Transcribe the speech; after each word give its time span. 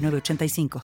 985. 0.00 0.80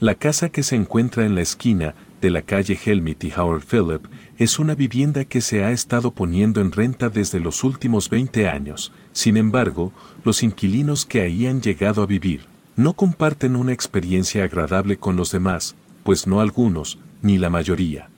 La 0.00 0.16
casa 0.16 0.48
que 0.48 0.64
se 0.64 0.74
encuentra 0.74 1.24
en 1.24 1.36
la 1.36 1.42
esquina 1.42 1.94
de 2.20 2.30
la 2.30 2.42
calle 2.42 2.78
Helmut 2.84 3.22
y 3.22 3.32
Howard 3.36 3.62
Phillip 3.62 4.06
es 4.36 4.58
una 4.58 4.74
vivienda 4.74 5.24
que 5.24 5.40
se 5.40 5.62
ha 5.62 5.70
estado 5.70 6.10
poniendo 6.10 6.60
en 6.60 6.72
renta 6.72 7.08
desde 7.08 7.38
los 7.38 7.62
últimos 7.62 8.10
20 8.10 8.48
años. 8.48 8.92
Sin 9.12 9.36
embargo, 9.36 9.92
los 10.24 10.42
inquilinos 10.42 11.06
que 11.06 11.20
ahí 11.20 11.46
han 11.46 11.60
llegado 11.60 12.02
a 12.02 12.06
vivir 12.06 12.46
no 12.74 12.94
comparten 12.94 13.54
una 13.54 13.72
experiencia 13.72 14.44
agradable 14.44 14.96
con 14.96 15.14
los 15.14 15.30
demás, 15.30 15.76
pues 16.02 16.26
no 16.26 16.40
algunos, 16.40 16.98
ni 17.20 17.38
la 17.38 17.50
mayoría, 17.50 18.08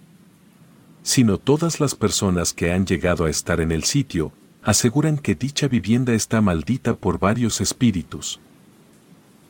sino 1.02 1.38
todas 1.38 1.80
las 1.80 1.94
personas 1.94 2.52
que 2.52 2.72
han 2.72 2.86
llegado 2.86 3.26
a 3.26 3.30
estar 3.30 3.60
en 3.60 3.72
el 3.72 3.84
sitio, 3.84 4.32
aseguran 4.64 5.18
que 5.18 5.34
dicha 5.34 5.68
vivienda 5.68 6.14
está 6.14 6.40
maldita 6.40 6.96
por 6.96 7.18
varios 7.18 7.60
espíritus. 7.60 8.40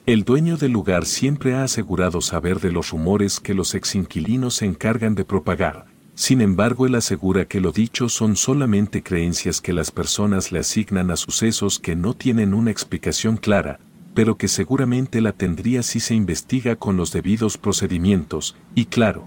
El 0.07 0.25
dueño 0.25 0.57
del 0.57 0.73
lugar 0.73 1.07
siempre 1.07 1.55
ha 1.55 1.63
asegurado 1.63 2.21
saber 2.21 2.59
de 2.61 2.73
los 2.73 2.91
rumores 2.91 3.39
que 3.39 3.55
los 3.55 3.75
exinquilinos 3.75 4.57
se 4.57 4.67
encargan 4.67 5.15
de 5.15 5.25
propagar, 5.25 5.87
sin 6.15 6.41
embargo 6.41 6.87
él 6.87 6.97
asegura 6.97 7.47
que 7.47 7.61
lo 7.61 7.71
dicho 7.71 8.09
son 8.09 8.37
solamente 8.37 9.05
creencias 9.05 9.61
que 9.61 9.73
las 9.73 9.93
personas 9.93 10.51
le 10.51 10.59
asignan 10.59 11.13
a 11.13 11.17
sucesos 11.17 11.79
que 11.79 11.95
no 11.95 12.15
tienen 12.15 12.53
una 12.53 12.73
explicación 12.73 13.37
clara, 13.37 13.79
pero 14.15 14.37
que 14.37 14.49
seguramente 14.49 15.21
la 15.21 15.33
tendría 15.33 15.85
si 15.85 16.01
se 16.01 16.15
investiga 16.15 16.75
con 16.75 16.97
los 16.97 17.13
debidos 17.13 17.57
procedimientos, 17.57 18.57
y 18.75 18.87
claro, 18.87 19.27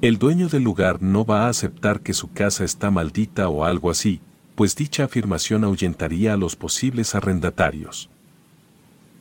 el 0.00 0.18
dueño 0.18 0.48
del 0.48 0.64
lugar 0.64 1.00
no 1.00 1.24
va 1.24 1.46
a 1.46 1.48
aceptar 1.48 2.00
que 2.00 2.12
su 2.12 2.32
casa 2.32 2.64
está 2.64 2.90
maldita 2.90 3.48
o 3.48 3.64
algo 3.64 3.90
así, 3.90 4.20
pues 4.54 4.76
dicha 4.76 5.04
afirmación 5.04 5.64
ahuyentaría 5.64 6.34
a 6.34 6.36
los 6.36 6.56
posibles 6.56 7.14
arrendatarios. 7.14 8.08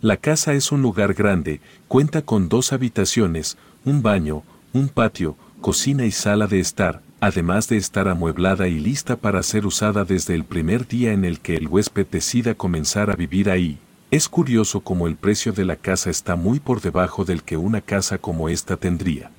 La 0.01 0.17
casa 0.17 0.53
es 0.53 0.71
un 0.71 0.81
lugar 0.81 1.13
grande, 1.13 1.61
cuenta 1.87 2.21
con 2.21 2.49
dos 2.49 2.73
habitaciones, 2.73 3.57
un 3.85 4.01
baño, 4.01 4.43
un 4.73 4.89
patio, 4.89 5.37
cocina 5.61 6.05
y 6.05 6.11
sala 6.11 6.47
de 6.47 6.59
estar, 6.59 7.01
además 7.21 7.69
de 7.69 7.77
estar 7.77 8.09
amueblada 8.09 8.67
y 8.67 8.79
lista 8.79 9.15
para 9.15 9.41
ser 9.43 9.65
usada 9.65 10.03
desde 10.03 10.35
el 10.35 10.43
primer 10.43 10.87
día 10.87 11.13
en 11.13 11.23
el 11.23 11.39
que 11.39 11.55
el 11.55 11.69
huésped 11.69 12.05
decida 12.11 12.53
comenzar 12.53 13.09
a 13.09 13.15
vivir 13.15 13.49
ahí. 13.49 13.79
Es 14.11 14.27
curioso 14.27 14.81
como 14.81 15.07
el 15.07 15.15
precio 15.15 15.53
de 15.53 15.63
la 15.63 15.77
casa 15.77 16.09
está 16.09 16.35
muy 16.35 16.59
por 16.59 16.81
debajo 16.81 17.23
del 17.23 17.41
que 17.41 17.55
una 17.55 17.81
casa 17.81 18.17
como 18.17 18.49
esta 18.49 18.75
tendría. 18.75 19.31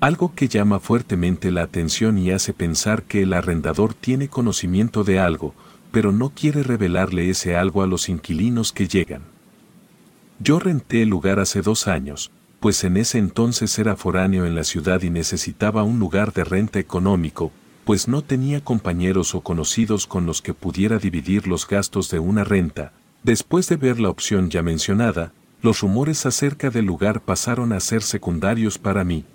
Algo 0.00 0.34
que 0.34 0.48
llama 0.48 0.80
fuertemente 0.80 1.50
la 1.50 1.62
atención 1.62 2.16
y 2.16 2.30
hace 2.30 2.54
pensar 2.54 3.02
que 3.02 3.22
el 3.22 3.34
arrendador 3.34 3.92
tiene 3.92 4.28
conocimiento 4.28 5.04
de 5.04 5.18
algo, 5.18 5.54
pero 5.92 6.10
no 6.10 6.30
quiere 6.30 6.62
revelarle 6.62 7.28
ese 7.28 7.54
algo 7.54 7.82
a 7.82 7.86
los 7.86 8.08
inquilinos 8.08 8.72
que 8.72 8.88
llegan. 8.88 9.24
Yo 10.38 10.58
renté 10.58 11.02
el 11.02 11.10
lugar 11.10 11.38
hace 11.38 11.60
dos 11.60 11.86
años, 11.86 12.30
pues 12.60 12.82
en 12.82 12.96
ese 12.96 13.18
entonces 13.18 13.78
era 13.78 13.94
foráneo 13.94 14.46
en 14.46 14.54
la 14.54 14.64
ciudad 14.64 15.02
y 15.02 15.10
necesitaba 15.10 15.82
un 15.82 15.98
lugar 15.98 16.32
de 16.32 16.44
renta 16.44 16.78
económico, 16.78 17.52
pues 17.84 18.08
no 18.08 18.22
tenía 18.22 18.64
compañeros 18.64 19.34
o 19.34 19.42
conocidos 19.42 20.06
con 20.06 20.24
los 20.24 20.40
que 20.40 20.54
pudiera 20.54 20.98
dividir 20.98 21.46
los 21.46 21.68
gastos 21.68 22.10
de 22.10 22.20
una 22.20 22.42
renta. 22.42 22.94
Después 23.22 23.68
de 23.68 23.76
ver 23.76 24.00
la 24.00 24.08
opción 24.08 24.48
ya 24.48 24.62
mencionada, 24.62 25.34
los 25.60 25.82
rumores 25.82 26.24
acerca 26.24 26.70
del 26.70 26.86
lugar 26.86 27.20
pasaron 27.20 27.74
a 27.74 27.80
ser 27.80 28.02
secundarios 28.02 28.78
para 28.78 29.04
mí, 29.04 29.26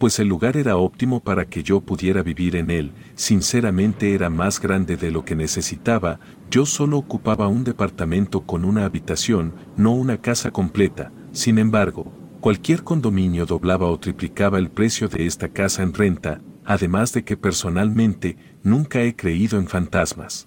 pues 0.00 0.18
el 0.18 0.28
lugar 0.28 0.56
era 0.56 0.78
óptimo 0.78 1.20
para 1.20 1.44
que 1.44 1.62
yo 1.62 1.82
pudiera 1.82 2.22
vivir 2.22 2.56
en 2.56 2.70
él, 2.70 2.92
sinceramente 3.16 4.14
era 4.14 4.30
más 4.30 4.58
grande 4.58 4.96
de 4.96 5.10
lo 5.10 5.26
que 5.26 5.36
necesitaba, 5.36 6.20
yo 6.50 6.64
solo 6.64 6.96
ocupaba 6.96 7.48
un 7.48 7.64
departamento 7.64 8.40
con 8.40 8.64
una 8.64 8.86
habitación, 8.86 9.52
no 9.76 9.92
una 9.92 10.16
casa 10.16 10.52
completa, 10.52 11.12
sin 11.32 11.58
embargo, 11.58 12.10
cualquier 12.40 12.82
condominio 12.82 13.44
doblaba 13.44 13.88
o 13.90 14.00
triplicaba 14.00 14.58
el 14.58 14.70
precio 14.70 15.06
de 15.06 15.26
esta 15.26 15.50
casa 15.50 15.82
en 15.82 15.92
renta, 15.92 16.40
además 16.64 17.12
de 17.12 17.22
que 17.22 17.36
personalmente 17.36 18.38
nunca 18.62 19.02
he 19.02 19.14
creído 19.14 19.58
en 19.58 19.68
fantasmas. 19.68 20.46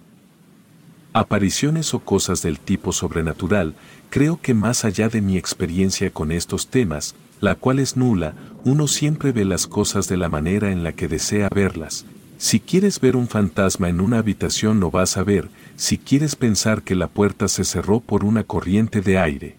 Apariciones 1.12 1.94
o 1.94 2.00
cosas 2.00 2.42
del 2.42 2.58
tipo 2.58 2.90
sobrenatural, 2.90 3.76
creo 4.10 4.40
que 4.40 4.52
más 4.52 4.84
allá 4.84 5.08
de 5.08 5.20
mi 5.20 5.36
experiencia 5.38 6.10
con 6.10 6.32
estos 6.32 6.66
temas, 6.66 7.14
la 7.40 7.54
cual 7.54 7.78
es 7.78 7.96
nula, 7.96 8.34
uno 8.64 8.88
siempre 8.88 9.32
ve 9.32 9.44
las 9.44 9.66
cosas 9.66 10.08
de 10.08 10.16
la 10.16 10.28
manera 10.28 10.72
en 10.72 10.82
la 10.82 10.92
que 10.92 11.08
desea 11.08 11.48
verlas. 11.48 12.06
Si 12.38 12.60
quieres 12.60 12.98
ver 13.00 13.14
un 13.14 13.28
fantasma 13.28 13.88
en 13.88 14.00
una 14.00 14.18
habitación 14.18 14.80
lo 14.80 14.90
vas 14.90 15.16
a 15.16 15.22
ver, 15.22 15.48
si 15.76 15.98
quieres 15.98 16.34
pensar 16.34 16.82
que 16.82 16.94
la 16.94 17.08
puerta 17.08 17.48
se 17.48 17.64
cerró 17.64 18.00
por 18.00 18.24
una 18.24 18.44
corriente 18.44 19.00
de 19.00 19.18
aire. 19.18 19.56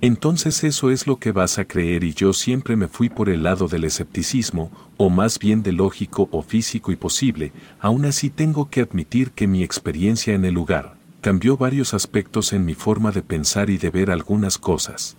Entonces 0.00 0.62
eso 0.62 0.90
es 0.90 1.08
lo 1.08 1.16
que 1.16 1.32
vas 1.32 1.58
a 1.58 1.64
creer 1.64 2.04
y 2.04 2.14
yo 2.14 2.32
siempre 2.32 2.76
me 2.76 2.86
fui 2.86 3.08
por 3.08 3.28
el 3.28 3.42
lado 3.42 3.66
del 3.66 3.82
escepticismo, 3.82 4.70
o 4.96 5.10
más 5.10 5.40
bien 5.40 5.64
de 5.64 5.72
lógico 5.72 6.28
o 6.30 6.42
físico 6.42 6.92
y 6.92 6.96
posible, 6.96 7.52
aún 7.80 8.04
así 8.04 8.30
tengo 8.30 8.70
que 8.70 8.82
admitir 8.82 9.32
que 9.32 9.48
mi 9.48 9.64
experiencia 9.64 10.34
en 10.34 10.44
el 10.44 10.54
lugar 10.54 10.94
cambió 11.20 11.56
varios 11.56 11.94
aspectos 11.94 12.52
en 12.52 12.64
mi 12.64 12.74
forma 12.74 13.10
de 13.10 13.22
pensar 13.22 13.70
y 13.70 13.78
de 13.78 13.90
ver 13.90 14.12
algunas 14.12 14.56
cosas. 14.56 15.16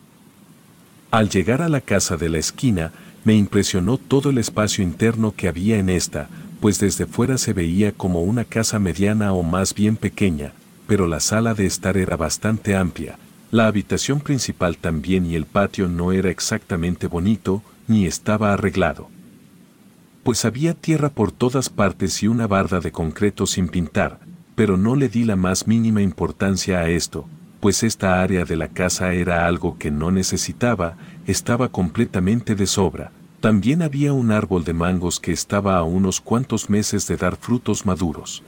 Al 1.11 1.29
llegar 1.29 1.63
a 1.63 1.69
la 1.69 1.81
casa 1.81 2.17
de 2.17 2.29
la 2.29 2.37
esquina, 2.37 2.91
me 3.23 3.33
impresionó 3.33 3.97
todo 3.97 4.29
el 4.29 4.37
espacio 4.37 4.83
interno 4.83 5.33
que 5.35 5.47
había 5.47 5.77
en 5.79 5.89
esta, 5.89 6.29
pues 6.61 6.79
desde 6.79 7.07
fuera 7.07 7.37
se 7.37 7.53
veía 7.53 7.91
como 7.91 8.21
una 8.21 8.45
casa 8.45 8.77
mediana 8.77 9.33
o 9.33 9.41
más 9.41 9.73
bien 9.73 9.95
pequeña, 9.95 10.53
pero 10.87 11.07
la 11.07 11.19
sala 11.19 11.55
de 11.55 11.65
estar 11.65 11.97
era 11.97 12.15
bastante 12.15 12.75
amplia, 12.75 13.17
la 13.49 13.65
habitación 13.65 14.19
principal 14.19 14.77
también 14.77 15.25
y 15.25 15.35
el 15.35 15.45
patio 15.45 15.87
no 15.87 16.11
era 16.11 16.29
exactamente 16.29 17.07
bonito, 17.07 17.63
ni 17.87 18.05
estaba 18.05 18.53
arreglado. 18.53 19.09
Pues 20.21 20.45
había 20.45 20.75
tierra 20.75 21.09
por 21.09 21.31
todas 21.31 21.69
partes 21.69 22.21
y 22.21 22.27
una 22.27 22.45
barda 22.45 22.79
de 22.81 22.91
concreto 22.91 23.47
sin 23.47 23.67
pintar, 23.67 24.19
pero 24.53 24.77
no 24.77 24.95
le 24.95 25.09
di 25.09 25.23
la 25.23 25.35
más 25.35 25.65
mínima 25.65 26.03
importancia 26.03 26.79
a 26.79 26.89
esto, 26.89 27.27
pues 27.59 27.83
esta 27.83 28.21
área 28.21 28.45
de 28.45 28.55
la 28.55 28.69
casa 28.69 29.13
era 29.13 29.45
algo 29.45 29.77
que 29.77 29.91
no 29.91 30.11
necesitaba, 30.11 30.95
estaba 31.27 31.69
completamente 31.69 32.55
de 32.55 32.67
sobra. 32.67 33.11
También 33.41 33.81
había 33.81 34.13
un 34.13 34.31
árbol 34.31 34.63
de 34.63 34.73
mangos 34.73 35.19
que 35.19 35.31
estaba 35.31 35.77
a 35.77 35.83
unos 35.83 36.21
cuantos 36.21 36.69
meses 36.69 37.07
de 37.07 37.17
dar 37.17 37.35
frutos 37.35 37.85
maduros. 37.85 38.43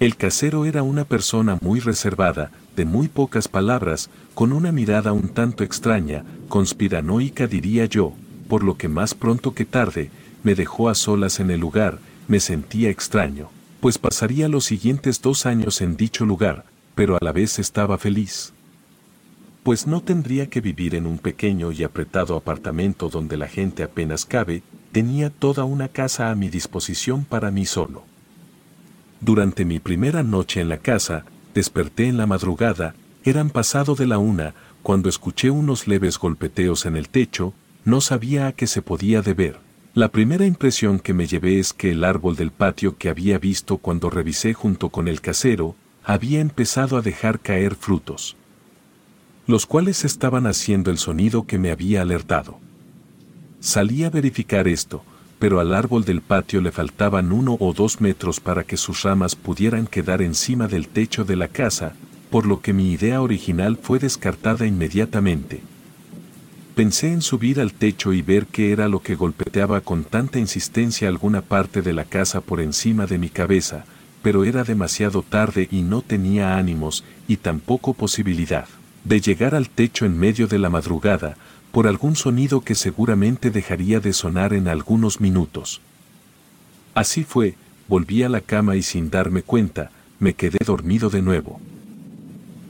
El 0.00 0.16
casero 0.16 0.64
era 0.64 0.82
una 0.82 1.04
persona 1.04 1.58
muy 1.60 1.78
reservada, 1.78 2.50
de 2.76 2.84
muy 2.84 3.08
pocas 3.08 3.46
palabras, 3.46 4.10
con 4.34 4.52
una 4.52 4.72
mirada 4.72 5.12
un 5.12 5.28
tanto 5.28 5.62
extraña, 5.62 6.24
conspiranoica 6.48 7.46
diría 7.46 7.86
yo, 7.86 8.12
por 8.48 8.64
lo 8.64 8.76
que 8.76 8.88
más 8.88 9.14
pronto 9.14 9.54
que 9.54 9.64
tarde, 9.64 10.10
me 10.42 10.54
dejó 10.56 10.88
a 10.88 10.96
solas 10.96 11.38
en 11.38 11.50
el 11.50 11.60
lugar, 11.60 11.98
me 12.26 12.40
sentía 12.40 12.90
extraño, 12.90 13.50
pues 13.80 13.98
pasaría 13.98 14.48
los 14.48 14.64
siguientes 14.64 15.22
dos 15.22 15.46
años 15.46 15.80
en 15.80 15.96
dicho 15.96 16.24
lugar, 16.24 16.64
pero 16.94 17.16
a 17.16 17.18
la 17.20 17.32
vez 17.32 17.58
estaba 17.58 17.98
feliz. 17.98 18.52
Pues 19.62 19.86
no 19.86 20.02
tendría 20.02 20.48
que 20.48 20.60
vivir 20.60 20.94
en 20.94 21.06
un 21.06 21.18
pequeño 21.18 21.72
y 21.72 21.84
apretado 21.84 22.36
apartamento 22.36 23.08
donde 23.08 23.36
la 23.36 23.48
gente 23.48 23.82
apenas 23.82 24.24
cabe, 24.24 24.62
tenía 24.90 25.30
toda 25.30 25.64
una 25.64 25.88
casa 25.88 26.30
a 26.30 26.34
mi 26.34 26.48
disposición 26.48 27.24
para 27.24 27.50
mí 27.50 27.64
solo. 27.64 28.04
Durante 29.20 29.64
mi 29.64 29.78
primera 29.78 30.22
noche 30.22 30.60
en 30.60 30.68
la 30.68 30.78
casa, 30.78 31.24
desperté 31.54 32.08
en 32.08 32.16
la 32.16 32.26
madrugada, 32.26 32.94
eran 33.24 33.50
pasado 33.50 33.94
de 33.94 34.06
la 34.06 34.18
una, 34.18 34.54
cuando 34.82 35.08
escuché 35.08 35.50
unos 35.50 35.86
leves 35.86 36.18
golpeteos 36.18 36.86
en 36.86 36.96
el 36.96 37.08
techo, 37.08 37.54
no 37.84 38.00
sabía 38.00 38.48
a 38.48 38.52
qué 38.52 38.66
se 38.66 38.82
podía 38.82 39.22
deber. 39.22 39.60
La 39.94 40.08
primera 40.08 40.46
impresión 40.46 40.98
que 40.98 41.14
me 41.14 41.26
llevé 41.26 41.60
es 41.60 41.72
que 41.72 41.92
el 41.92 42.02
árbol 42.02 42.34
del 42.34 42.50
patio 42.50 42.96
que 42.96 43.08
había 43.08 43.38
visto 43.38 43.76
cuando 43.76 44.10
revisé 44.10 44.54
junto 44.54 44.88
con 44.88 45.06
el 45.06 45.20
casero, 45.20 45.76
había 46.04 46.40
empezado 46.40 46.96
a 46.96 47.02
dejar 47.02 47.40
caer 47.40 47.74
frutos, 47.74 48.36
los 49.46 49.66
cuales 49.66 50.04
estaban 50.04 50.46
haciendo 50.46 50.90
el 50.90 50.98
sonido 50.98 51.46
que 51.46 51.58
me 51.58 51.70
había 51.70 52.02
alertado. 52.02 52.58
Salí 53.60 54.04
a 54.04 54.10
verificar 54.10 54.66
esto, 54.66 55.04
pero 55.38 55.60
al 55.60 55.74
árbol 55.74 56.04
del 56.04 56.20
patio 56.20 56.60
le 56.60 56.72
faltaban 56.72 57.32
uno 57.32 57.56
o 57.58 57.72
dos 57.72 58.00
metros 58.00 58.40
para 58.40 58.64
que 58.64 58.76
sus 58.76 59.02
ramas 59.02 59.36
pudieran 59.36 59.86
quedar 59.86 60.22
encima 60.22 60.68
del 60.68 60.88
techo 60.88 61.24
de 61.24 61.36
la 61.36 61.48
casa, 61.48 61.94
por 62.30 62.46
lo 62.46 62.60
que 62.60 62.72
mi 62.72 62.92
idea 62.92 63.20
original 63.20 63.76
fue 63.80 63.98
descartada 63.98 64.66
inmediatamente. 64.66 65.60
Pensé 66.74 67.12
en 67.12 67.20
subir 67.20 67.60
al 67.60 67.74
techo 67.74 68.12
y 68.12 68.22
ver 68.22 68.46
qué 68.46 68.72
era 68.72 68.88
lo 68.88 69.02
que 69.02 69.14
golpeteaba 69.14 69.82
con 69.82 70.04
tanta 70.04 70.38
insistencia 70.38 71.08
alguna 71.08 71.42
parte 71.42 71.82
de 71.82 71.92
la 71.92 72.04
casa 72.04 72.40
por 72.40 72.60
encima 72.60 73.06
de 73.06 73.18
mi 73.18 73.28
cabeza, 73.28 73.84
pero 74.22 74.44
era 74.44 74.64
demasiado 74.64 75.22
tarde 75.22 75.68
y 75.70 75.82
no 75.82 76.02
tenía 76.02 76.56
ánimos 76.56 77.04
y 77.28 77.36
tampoco 77.38 77.94
posibilidad 77.94 78.66
de 79.04 79.20
llegar 79.20 79.54
al 79.54 79.68
techo 79.68 80.06
en 80.06 80.18
medio 80.18 80.46
de 80.46 80.58
la 80.58 80.70
madrugada, 80.70 81.36
por 81.72 81.86
algún 81.86 82.16
sonido 82.16 82.60
que 82.60 82.74
seguramente 82.74 83.50
dejaría 83.50 83.98
de 83.98 84.12
sonar 84.12 84.52
en 84.52 84.68
algunos 84.68 85.20
minutos. 85.20 85.80
Así 86.94 87.24
fue, 87.24 87.54
volví 87.88 88.22
a 88.22 88.28
la 88.28 88.42
cama 88.42 88.76
y 88.76 88.82
sin 88.82 89.10
darme 89.10 89.42
cuenta, 89.42 89.90
me 90.20 90.34
quedé 90.34 90.58
dormido 90.64 91.08
de 91.08 91.22
nuevo. 91.22 91.60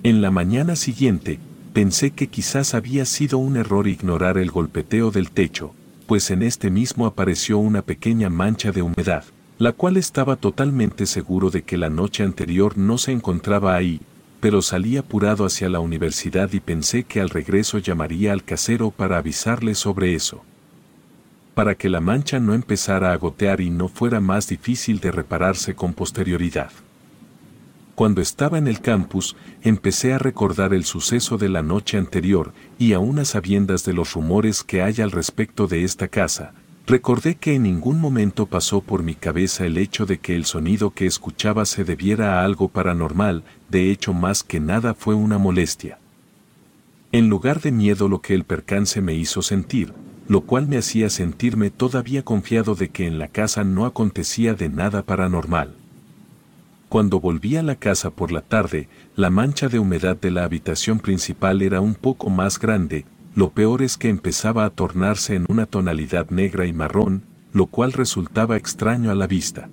En 0.04 0.22
la 0.22 0.30
mañana 0.30 0.76
siguiente, 0.76 1.38
pensé 1.72 2.12
que 2.12 2.28
quizás 2.28 2.74
había 2.74 3.04
sido 3.04 3.38
un 3.38 3.56
error 3.56 3.88
ignorar 3.88 4.38
el 4.38 4.50
golpeteo 4.50 5.10
del 5.10 5.30
techo, 5.30 5.74
pues 6.06 6.30
en 6.30 6.42
este 6.42 6.70
mismo 6.70 7.06
apareció 7.06 7.58
una 7.58 7.82
pequeña 7.82 8.30
mancha 8.30 8.72
de 8.72 8.82
humedad, 8.82 9.24
la 9.58 9.72
cual 9.72 9.96
estaba 9.96 10.36
totalmente 10.36 11.06
seguro 11.06 11.50
de 11.50 11.62
que 11.62 11.76
la 11.76 11.90
noche 11.90 12.22
anterior 12.24 12.76
no 12.76 12.98
se 12.98 13.12
encontraba 13.12 13.74
ahí, 13.74 14.00
pero 14.40 14.60
salí 14.60 14.96
apurado 14.96 15.44
hacia 15.44 15.68
la 15.68 15.78
universidad 15.78 16.52
y 16.52 16.58
pensé 16.58 17.04
que 17.04 17.20
al 17.20 17.30
regreso 17.30 17.78
llamaría 17.78 18.32
al 18.32 18.42
casero 18.42 18.90
para 18.90 19.18
avisarle 19.18 19.76
sobre 19.76 20.14
eso. 20.14 20.42
Para 21.54 21.76
que 21.76 21.88
la 21.88 22.00
mancha 22.00 22.40
no 22.40 22.54
empezara 22.54 23.12
a 23.12 23.16
gotear 23.16 23.60
y 23.60 23.70
no 23.70 23.88
fuera 23.88 24.20
más 24.20 24.48
difícil 24.48 24.98
de 24.98 25.12
repararse 25.12 25.74
con 25.74 25.92
posterioridad. 25.92 26.72
Cuando 27.94 28.20
estaba 28.20 28.58
en 28.58 28.66
el 28.66 28.80
campus, 28.80 29.36
empecé 29.62 30.14
a 30.14 30.18
recordar 30.18 30.72
el 30.74 30.84
suceso 30.84 31.36
de 31.36 31.50
la 31.50 31.62
noche 31.62 31.98
anterior, 31.98 32.52
y 32.78 32.94
aún 32.94 33.18
a 33.18 33.24
sabiendas 33.24 33.84
de 33.84 33.92
los 33.92 34.14
rumores 34.14 34.64
que 34.64 34.82
hay 34.82 35.00
al 35.02 35.10
respecto 35.10 35.66
de 35.66 35.84
esta 35.84 36.08
casa, 36.08 36.54
recordé 36.86 37.36
que 37.36 37.54
en 37.54 37.62
ningún 37.62 38.00
momento 38.00 38.46
pasó 38.46 38.80
por 38.80 39.02
mi 39.02 39.14
cabeza 39.14 39.66
el 39.66 39.78
hecho 39.78 40.06
de 40.06 40.18
que 40.18 40.34
el 40.34 40.44
sonido 40.44 40.90
que 40.90 41.06
escuchaba 41.06 41.64
se 41.64 41.84
debiera 41.84 42.40
a 42.40 42.44
algo 42.44 42.68
paranormal, 42.68 43.44
de 43.70 43.90
hecho 43.90 44.12
más 44.12 44.42
que 44.42 44.60
nada 44.60 44.94
fue 44.94 45.14
una 45.14 45.38
molestia. 45.38 45.98
En 47.12 47.28
lugar 47.28 47.60
de 47.60 47.72
miedo 47.72 48.08
lo 48.08 48.20
que 48.20 48.34
el 48.34 48.44
percance 48.44 49.00
me 49.00 49.14
hizo 49.14 49.42
sentir, 49.42 49.92
lo 50.28 50.42
cual 50.42 50.66
me 50.66 50.78
hacía 50.78 51.10
sentirme 51.10 51.70
todavía 51.70 52.22
confiado 52.24 52.74
de 52.74 52.88
que 52.88 53.06
en 53.06 53.18
la 53.18 53.28
casa 53.28 53.64
no 53.64 53.84
acontecía 53.84 54.54
de 54.54 54.68
nada 54.68 55.02
paranormal. 55.02 55.74
Cuando 56.88 57.20
volví 57.20 57.56
a 57.56 57.62
la 57.62 57.76
casa 57.76 58.10
por 58.10 58.32
la 58.32 58.42
tarde, 58.42 58.88
la 59.16 59.30
mancha 59.30 59.68
de 59.68 59.78
humedad 59.78 60.16
de 60.16 60.30
la 60.30 60.44
habitación 60.44 60.98
principal 60.98 61.62
era 61.62 61.80
un 61.80 61.94
poco 61.94 62.28
más 62.28 62.58
grande, 62.58 63.04
lo 63.34 63.50
peor 63.50 63.82
es 63.82 63.96
que 63.96 64.08
empezaba 64.08 64.64
a 64.64 64.70
tornarse 64.70 65.34
en 65.34 65.46
una 65.48 65.66
tonalidad 65.66 66.30
negra 66.30 66.66
y 66.66 66.72
marrón, 66.72 67.22
lo 67.52 67.66
cual 67.66 67.92
resultaba 67.92 68.56
extraño 68.56 69.10
a 69.10 69.14
la 69.14 69.26
vista. 69.26 69.68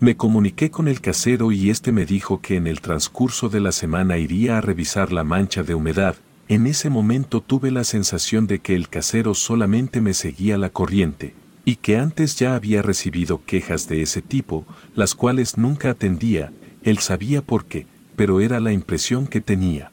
Me 0.00 0.16
comuniqué 0.16 0.70
con 0.70 0.88
el 0.88 1.00
casero 1.00 1.52
y 1.52 1.70
este 1.70 1.92
me 1.92 2.04
dijo 2.04 2.40
que 2.40 2.56
en 2.56 2.66
el 2.66 2.80
transcurso 2.80 3.48
de 3.48 3.60
la 3.60 3.72
semana 3.72 4.18
iría 4.18 4.58
a 4.58 4.60
revisar 4.60 5.12
la 5.12 5.24
mancha 5.24 5.62
de 5.62 5.74
humedad, 5.74 6.16
en 6.48 6.66
ese 6.66 6.90
momento 6.90 7.40
tuve 7.40 7.70
la 7.70 7.84
sensación 7.84 8.46
de 8.46 8.58
que 8.58 8.74
el 8.74 8.88
casero 8.88 9.34
solamente 9.34 10.00
me 10.00 10.12
seguía 10.12 10.58
la 10.58 10.70
corriente, 10.70 11.34
y 11.64 11.76
que 11.76 11.96
antes 11.96 12.36
ya 12.36 12.54
había 12.54 12.82
recibido 12.82 13.42
quejas 13.46 13.88
de 13.88 14.02
ese 14.02 14.20
tipo, 14.20 14.66
las 14.94 15.14
cuales 15.14 15.56
nunca 15.56 15.90
atendía, 15.90 16.52
él 16.82 16.98
sabía 16.98 17.40
por 17.40 17.64
qué, 17.64 17.86
pero 18.16 18.40
era 18.40 18.60
la 18.60 18.72
impresión 18.72 19.26
que 19.26 19.40
tenía. 19.40 19.92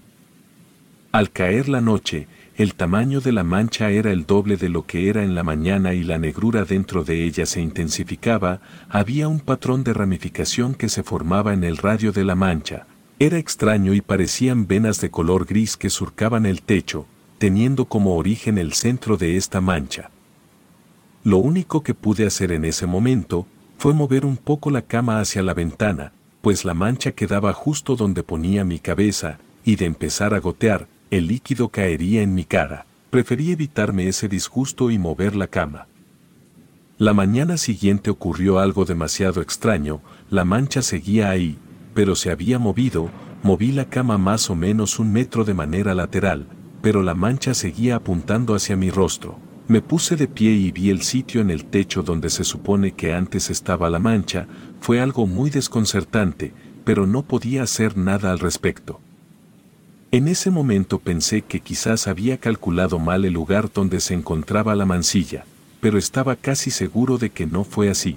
Al 1.11 1.31
caer 1.31 1.69
la 1.69 1.81
noche, 1.81 2.27
el 2.59 2.75
tamaño 2.75 3.21
de 3.21 3.31
la 3.31 3.45
mancha 3.45 3.89
era 3.89 4.11
el 4.11 4.25
doble 4.25 4.57
de 4.57 4.67
lo 4.67 4.85
que 4.85 5.07
era 5.07 5.23
en 5.23 5.33
la 5.33 5.43
mañana 5.43 5.93
y 5.93 6.03
la 6.03 6.17
negrura 6.17 6.65
dentro 6.65 7.05
de 7.05 7.23
ella 7.23 7.45
se 7.45 7.61
intensificaba, 7.61 8.59
había 8.89 9.29
un 9.29 9.39
patrón 9.39 9.85
de 9.85 9.93
ramificación 9.93 10.75
que 10.75 10.89
se 10.89 11.01
formaba 11.01 11.53
en 11.53 11.63
el 11.63 11.77
radio 11.77 12.11
de 12.11 12.25
la 12.25 12.35
mancha. 12.35 12.85
Era 13.17 13.37
extraño 13.37 13.93
y 13.93 14.01
parecían 14.01 14.67
venas 14.67 14.99
de 14.99 15.09
color 15.09 15.45
gris 15.45 15.77
que 15.77 15.89
surcaban 15.89 16.45
el 16.45 16.61
techo, 16.61 17.05
teniendo 17.37 17.85
como 17.85 18.17
origen 18.17 18.57
el 18.57 18.73
centro 18.73 19.15
de 19.15 19.37
esta 19.37 19.61
mancha. 19.61 20.11
Lo 21.23 21.37
único 21.37 21.81
que 21.81 21.93
pude 21.93 22.27
hacer 22.27 22.51
en 22.51 22.65
ese 22.65 22.85
momento 22.85 23.47
fue 23.77 23.93
mover 23.93 24.25
un 24.25 24.35
poco 24.35 24.69
la 24.69 24.81
cama 24.81 25.21
hacia 25.21 25.43
la 25.43 25.53
ventana, 25.53 26.11
pues 26.41 26.65
la 26.65 26.73
mancha 26.73 27.13
quedaba 27.13 27.53
justo 27.53 27.95
donde 27.95 28.21
ponía 28.21 28.65
mi 28.65 28.79
cabeza, 28.79 29.39
y 29.63 29.77
de 29.77 29.85
empezar 29.85 30.33
a 30.33 30.39
gotear, 30.39 30.87
el 31.11 31.27
líquido 31.27 31.69
caería 31.69 32.21
en 32.21 32.35
mi 32.35 32.45
cara. 32.45 32.85
Preferí 33.09 33.51
evitarme 33.51 34.07
ese 34.07 34.27
disgusto 34.27 34.91
y 34.91 34.99
mover 34.99 35.35
la 35.35 35.47
cama. 35.47 35.87
La 36.99 37.13
mañana 37.13 37.57
siguiente 37.57 38.09
ocurrió 38.09 38.59
algo 38.59 38.85
demasiado 38.85 39.41
extraño, 39.41 40.01
la 40.29 40.45
mancha 40.45 40.81
seguía 40.81 41.29
ahí, 41.29 41.57
pero 41.93 42.15
se 42.15 42.29
había 42.29 42.59
movido, 42.59 43.09
moví 43.41 43.71
la 43.71 43.85
cama 43.85 44.17
más 44.17 44.49
o 44.49 44.55
menos 44.55 44.99
un 44.99 45.11
metro 45.11 45.45
de 45.45 45.53
manera 45.53 45.95
lateral, 45.95 46.45
pero 46.81 47.01
la 47.01 47.15
mancha 47.15 47.53
seguía 47.53 47.95
apuntando 47.95 48.53
hacia 48.53 48.75
mi 48.75 48.91
rostro. 48.91 49.39
Me 49.67 49.81
puse 49.81 50.15
de 50.15 50.27
pie 50.27 50.51
y 50.51 50.71
vi 50.71 50.89
el 50.89 51.01
sitio 51.01 51.41
en 51.41 51.49
el 51.49 51.65
techo 51.65 52.03
donde 52.03 52.29
se 52.29 52.43
supone 52.43 52.93
que 52.93 53.13
antes 53.13 53.49
estaba 53.49 53.89
la 53.89 53.99
mancha, 53.99 54.47
fue 54.81 54.99
algo 54.99 55.25
muy 55.25 55.49
desconcertante, 55.49 56.53
pero 56.83 57.07
no 57.07 57.23
podía 57.23 57.63
hacer 57.63 57.97
nada 57.97 58.31
al 58.31 58.39
respecto. 58.39 58.99
En 60.11 60.27
ese 60.27 60.49
momento 60.49 60.97
pensé 60.97 61.43
que 61.43 61.59
quizás 61.59 62.07
había 62.07 62.39
calculado 62.39 62.97
mal 62.97 63.25
el 63.25 63.33
lugar 63.33 63.69
donde 63.71 63.99
se 63.99 64.15
encontraba 64.15 64.75
la 64.75 64.87
mancilla, 64.87 65.45
pero 65.81 65.99
estaba 65.99 66.35
casi 66.35 66.71
seguro 66.71 67.19
de 67.19 67.29
que 67.29 67.45
no 67.45 67.63
fue 67.63 67.91
así. 67.91 68.15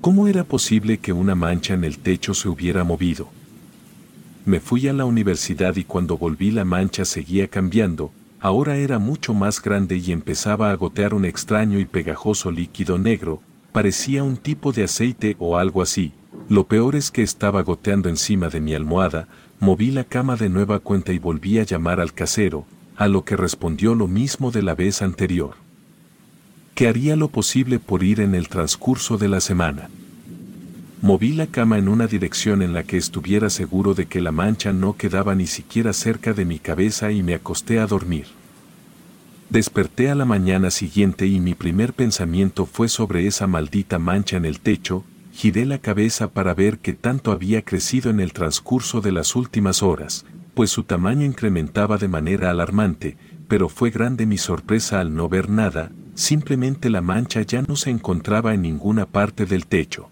¿Cómo 0.00 0.26
era 0.26 0.42
posible 0.42 0.98
que 0.98 1.12
una 1.12 1.36
mancha 1.36 1.74
en 1.74 1.84
el 1.84 1.98
techo 1.98 2.34
se 2.34 2.48
hubiera 2.48 2.82
movido? 2.82 3.28
Me 4.44 4.58
fui 4.58 4.88
a 4.88 4.92
la 4.92 5.04
universidad 5.04 5.76
y 5.76 5.84
cuando 5.84 6.18
volví 6.18 6.50
la 6.50 6.64
mancha 6.64 7.04
seguía 7.04 7.46
cambiando, 7.46 8.10
ahora 8.40 8.76
era 8.76 8.98
mucho 8.98 9.32
más 9.32 9.62
grande 9.62 9.96
y 9.96 10.10
empezaba 10.10 10.72
a 10.72 10.74
gotear 10.74 11.14
un 11.14 11.24
extraño 11.24 11.78
y 11.78 11.84
pegajoso 11.84 12.50
líquido 12.50 12.98
negro, 12.98 13.40
parecía 13.70 14.24
un 14.24 14.36
tipo 14.36 14.72
de 14.72 14.82
aceite 14.82 15.36
o 15.38 15.56
algo 15.56 15.82
así. 15.82 16.14
Lo 16.48 16.64
peor 16.66 16.96
es 16.96 17.12
que 17.12 17.22
estaba 17.22 17.62
goteando 17.62 18.08
encima 18.08 18.48
de 18.48 18.60
mi 18.60 18.74
almohada, 18.74 19.28
moví 19.60 19.90
la 19.90 20.04
cama 20.04 20.36
de 20.36 20.48
nueva 20.48 20.78
cuenta 20.78 21.12
y 21.12 21.18
volví 21.18 21.58
a 21.58 21.64
llamar 21.64 22.00
al 22.00 22.14
casero, 22.14 22.64
a 22.96 23.08
lo 23.08 23.24
que 23.24 23.36
respondió 23.36 23.94
lo 23.94 24.08
mismo 24.08 24.50
de 24.50 24.62
la 24.62 24.74
vez 24.74 25.02
anterior. 25.02 25.54
Que 26.74 26.88
haría 26.88 27.14
lo 27.14 27.28
posible 27.28 27.78
por 27.78 28.02
ir 28.02 28.20
en 28.20 28.34
el 28.34 28.48
transcurso 28.48 29.18
de 29.18 29.28
la 29.28 29.40
semana. 29.40 29.90
Moví 31.02 31.32
la 31.32 31.46
cama 31.46 31.78
en 31.78 31.88
una 31.88 32.06
dirección 32.06 32.62
en 32.62 32.72
la 32.72 32.84
que 32.84 32.96
estuviera 32.96 33.50
seguro 33.50 33.92
de 33.94 34.06
que 34.06 34.22
la 34.22 34.32
mancha 34.32 34.72
no 34.72 34.96
quedaba 34.96 35.34
ni 35.34 35.46
siquiera 35.46 35.92
cerca 35.92 36.32
de 36.32 36.46
mi 36.46 36.58
cabeza 36.58 37.12
y 37.12 37.22
me 37.22 37.34
acosté 37.34 37.80
a 37.80 37.86
dormir. 37.86 38.26
Desperté 39.50 40.10
a 40.10 40.14
la 40.14 40.24
mañana 40.24 40.70
siguiente 40.70 41.26
y 41.26 41.38
mi 41.38 41.54
primer 41.54 41.92
pensamiento 41.92 42.64
fue 42.64 42.88
sobre 42.88 43.26
esa 43.26 43.46
maldita 43.46 43.98
mancha 43.98 44.36
en 44.36 44.46
el 44.46 44.60
techo, 44.60 45.04
giré 45.40 45.64
la 45.64 45.78
cabeza 45.78 46.28
para 46.28 46.52
ver 46.52 46.80
qué 46.80 46.92
tanto 46.92 47.32
había 47.32 47.62
crecido 47.62 48.10
en 48.10 48.20
el 48.20 48.34
transcurso 48.34 49.00
de 49.00 49.10
las 49.10 49.34
últimas 49.34 49.82
horas, 49.82 50.26
pues 50.52 50.68
su 50.68 50.82
tamaño 50.82 51.24
incrementaba 51.24 51.96
de 51.96 52.08
manera 52.08 52.50
alarmante, 52.50 53.16
pero 53.48 53.70
fue 53.70 53.88
grande 53.88 54.26
mi 54.26 54.36
sorpresa 54.36 55.00
al 55.00 55.14
no 55.14 55.30
ver 55.30 55.48
nada, 55.48 55.92
simplemente 56.14 56.90
la 56.90 57.00
mancha 57.00 57.40
ya 57.40 57.62
no 57.62 57.76
se 57.76 57.88
encontraba 57.88 58.52
en 58.52 58.60
ninguna 58.60 59.06
parte 59.06 59.46
del 59.46 59.64
techo 59.64 60.10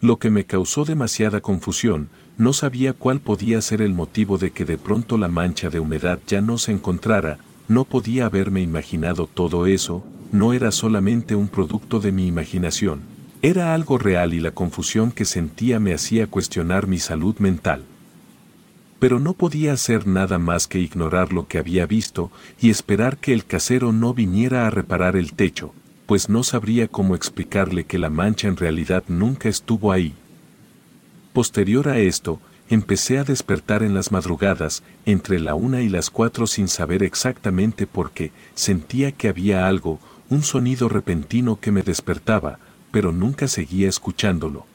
lo 0.00 0.18
que 0.18 0.30
me 0.30 0.44
causó 0.44 0.84
demasiada 0.84 1.40
confusión, 1.40 2.08
no 2.38 2.54
sabía 2.54 2.94
cuál 2.94 3.20
podía 3.20 3.60
ser 3.60 3.82
el 3.82 3.92
motivo 3.92 4.38
de 4.38 4.50
que 4.50 4.64
de 4.64 4.78
pronto 4.78 5.18
la 5.18 5.28
mancha 5.28 5.68
de 5.68 5.78
humedad 5.78 6.18
ya 6.26 6.40
no 6.40 6.56
se 6.56 6.72
encontrara, 6.72 7.38
no 7.68 7.84
podía 7.84 8.24
haberme 8.24 8.62
imaginado 8.62 9.28
todo 9.32 9.66
eso, 9.66 10.02
no 10.32 10.54
era 10.54 10.70
solamente 10.70 11.34
un 11.34 11.48
producto 11.48 12.00
de 12.00 12.12
mi 12.12 12.26
imaginación. 12.26 13.09
Era 13.42 13.72
algo 13.72 13.96
real 13.96 14.34
y 14.34 14.40
la 14.40 14.50
confusión 14.50 15.12
que 15.12 15.24
sentía 15.24 15.80
me 15.80 15.94
hacía 15.94 16.26
cuestionar 16.26 16.86
mi 16.86 16.98
salud 16.98 17.38
mental. 17.38 17.84
Pero 18.98 19.18
no 19.18 19.32
podía 19.32 19.72
hacer 19.72 20.06
nada 20.06 20.38
más 20.38 20.66
que 20.66 20.78
ignorar 20.78 21.32
lo 21.32 21.48
que 21.48 21.56
había 21.56 21.86
visto 21.86 22.30
y 22.60 22.68
esperar 22.68 23.16
que 23.16 23.32
el 23.32 23.46
casero 23.46 23.92
no 23.92 24.12
viniera 24.12 24.66
a 24.66 24.70
reparar 24.70 25.16
el 25.16 25.32
techo, 25.32 25.72
pues 26.04 26.28
no 26.28 26.42
sabría 26.42 26.88
cómo 26.88 27.14
explicarle 27.14 27.84
que 27.84 27.98
la 27.98 28.10
mancha 28.10 28.46
en 28.46 28.58
realidad 28.58 29.04
nunca 29.08 29.48
estuvo 29.48 29.90
ahí. 29.90 30.12
Posterior 31.32 31.88
a 31.88 31.98
esto, 31.98 32.40
empecé 32.68 33.18
a 33.18 33.24
despertar 33.24 33.82
en 33.82 33.94
las 33.94 34.12
madrugadas, 34.12 34.82
entre 35.06 35.40
la 35.40 35.54
una 35.54 35.80
y 35.80 35.88
las 35.88 36.10
cuatro 36.10 36.46
sin 36.46 36.68
saber 36.68 37.02
exactamente 37.02 37.86
por 37.86 38.10
qué, 38.10 38.32
sentía 38.54 39.12
que 39.12 39.28
había 39.28 39.66
algo, 39.66 39.98
un 40.28 40.42
sonido 40.42 40.90
repentino 40.90 41.58
que 41.58 41.72
me 41.72 41.82
despertaba, 41.82 42.58
pero 42.90 43.12
nunca 43.12 43.48
seguía 43.48 43.88
escuchándolo. 43.88 44.66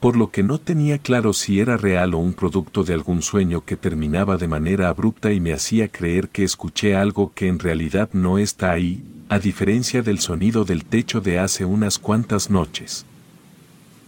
Por 0.00 0.16
lo 0.16 0.30
que 0.30 0.42
no 0.42 0.58
tenía 0.58 0.98
claro 0.98 1.32
si 1.32 1.60
era 1.60 1.76
real 1.76 2.14
o 2.14 2.18
un 2.18 2.32
producto 2.32 2.82
de 2.82 2.92
algún 2.92 3.22
sueño 3.22 3.64
que 3.64 3.76
terminaba 3.76 4.36
de 4.36 4.48
manera 4.48 4.88
abrupta 4.88 5.32
y 5.32 5.38
me 5.38 5.52
hacía 5.52 5.88
creer 5.88 6.28
que 6.28 6.42
escuché 6.42 6.96
algo 6.96 7.32
que 7.34 7.46
en 7.46 7.60
realidad 7.60 8.10
no 8.12 8.38
está 8.38 8.72
ahí, 8.72 9.04
a 9.28 9.38
diferencia 9.38 10.02
del 10.02 10.18
sonido 10.18 10.64
del 10.64 10.84
techo 10.84 11.20
de 11.20 11.38
hace 11.38 11.64
unas 11.64 12.00
cuantas 12.00 12.50
noches. 12.50 13.06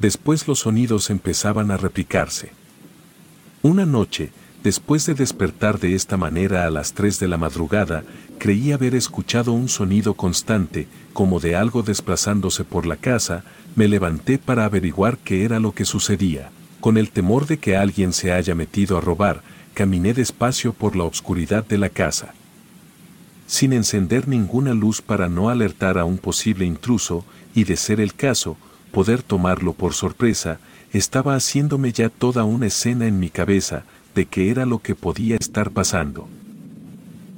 Después 0.00 0.48
los 0.48 0.58
sonidos 0.58 1.10
empezaban 1.10 1.70
a 1.70 1.76
replicarse. 1.76 2.50
Una 3.62 3.86
noche, 3.86 4.30
después 4.64 5.04
de 5.04 5.12
despertar 5.12 5.78
de 5.78 5.94
esta 5.94 6.16
manera 6.16 6.66
a 6.66 6.70
las 6.70 6.94
3 6.94 7.20
de 7.20 7.28
la 7.28 7.36
madrugada, 7.36 8.02
creí 8.38 8.72
haber 8.72 8.94
escuchado 8.94 9.52
un 9.52 9.68
sonido 9.68 10.14
constante, 10.14 10.88
como 11.12 11.38
de 11.38 11.54
algo 11.54 11.82
desplazándose 11.82 12.64
por 12.64 12.86
la 12.86 12.96
casa, 12.96 13.44
me 13.76 13.88
levanté 13.88 14.38
para 14.38 14.64
averiguar 14.64 15.18
qué 15.18 15.44
era 15.44 15.60
lo 15.60 15.72
que 15.72 15.84
sucedía. 15.84 16.50
Con 16.80 16.96
el 16.96 17.10
temor 17.10 17.46
de 17.46 17.58
que 17.58 17.76
alguien 17.76 18.14
se 18.14 18.32
haya 18.32 18.54
metido 18.54 18.96
a 18.96 19.02
robar, 19.02 19.42
caminé 19.74 20.14
despacio 20.14 20.72
por 20.72 20.96
la 20.96 21.04
oscuridad 21.04 21.66
de 21.66 21.76
la 21.76 21.90
casa. 21.90 22.32
Sin 23.46 23.74
encender 23.74 24.28
ninguna 24.28 24.72
luz 24.72 25.02
para 25.02 25.28
no 25.28 25.50
alertar 25.50 25.98
a 25.98 26.06
un 26.06 26.16
posible 26.16 26.64
intruso, 26.64 27.26
y 27.54 27.64
de 27.64 27.76
ser 27.76 28.00
el 28.00 28.14
caso, 28.14 28.56
poder 28.92 29.22
tomarlo 29.22 29.74
por 29.74 29.92
sorpresa, 29.92 30.58
estaba 30.90 31.34
haciéndome 31.34 31.92
ya 31.92 32.08
toda 32.08 32.44
una 32.44 32.66
escena 32.66 33.06
en 33.06 33.18
mi 33.18 33.28
cabeza 33.28 33.84
de 34.14 34.26
qué 34.26 34.50
era 34.50 34.66
lo 34.66 34.78
que 34.80 34.94
podía 34.94 35.36
estar 35.36 35.70
pasando. 35.70 36.28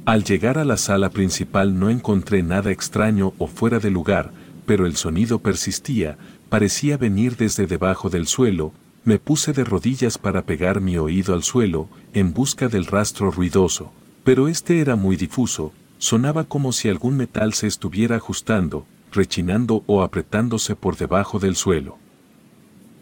Al 0.04 0.24
llegar 0.24 0.58
a 0.58 0.64
la 0.64 0.76
sala 0.76 1.10
principal 1.10 1.78
no 1.78 1.90
encontré 1.90 2.42
nada 2.42 2.70
extraño 2.70 3.32
o 3.38 3.46
fuera 3.46 3.78
de 3.78 3.90
lugar, 3.90 4.30
pero 4.64 4.86
el 4.86 4.96
sonido 4.96 5.38
persistía, 5.40 6.16
parecía 6.48 6.96
venir 6.96 7.36
desde 7.36 7.66
debajo 7.66 8.08
del 8.10 8.26
suelo, 8.26 8.72
me 9.04 9.18
puse 9.18 9.52
de 9.52 9.64
rodillas 9.64 10.18
para 10.18 10.42
pegar 10.42 10.80
mi 10.80 10.98
oído 10.98 11.34
al 11.34 11.42
suelo, 11.42 11.88
en 12.12 12.32
busca 12.32 12.68
del 12.68 12.86
rastro 12.86 13.30
ruidoso, 13.30 13.92
pero 14.24 14.48
este 14.48 14.80
era 14.80 14.96
muy 14.96 15.16
difuso, 15.16 15.72
sonaba 15.98 16.44
como 16.44 16.72
si 16.72 16.88
algún 16.88 17.16
metal 17.16 17.54
se 17.54 17.66
estuviera 17.66 18.16
ajustando, 18.16 18.86
rechinando 19.12 19.82
o 19.86 20.02
apretándose 20.02 20.74
por 20.76 20.96
debajo 20.96 21.38
del 21.38 21.56
suelo. 21.56 21.98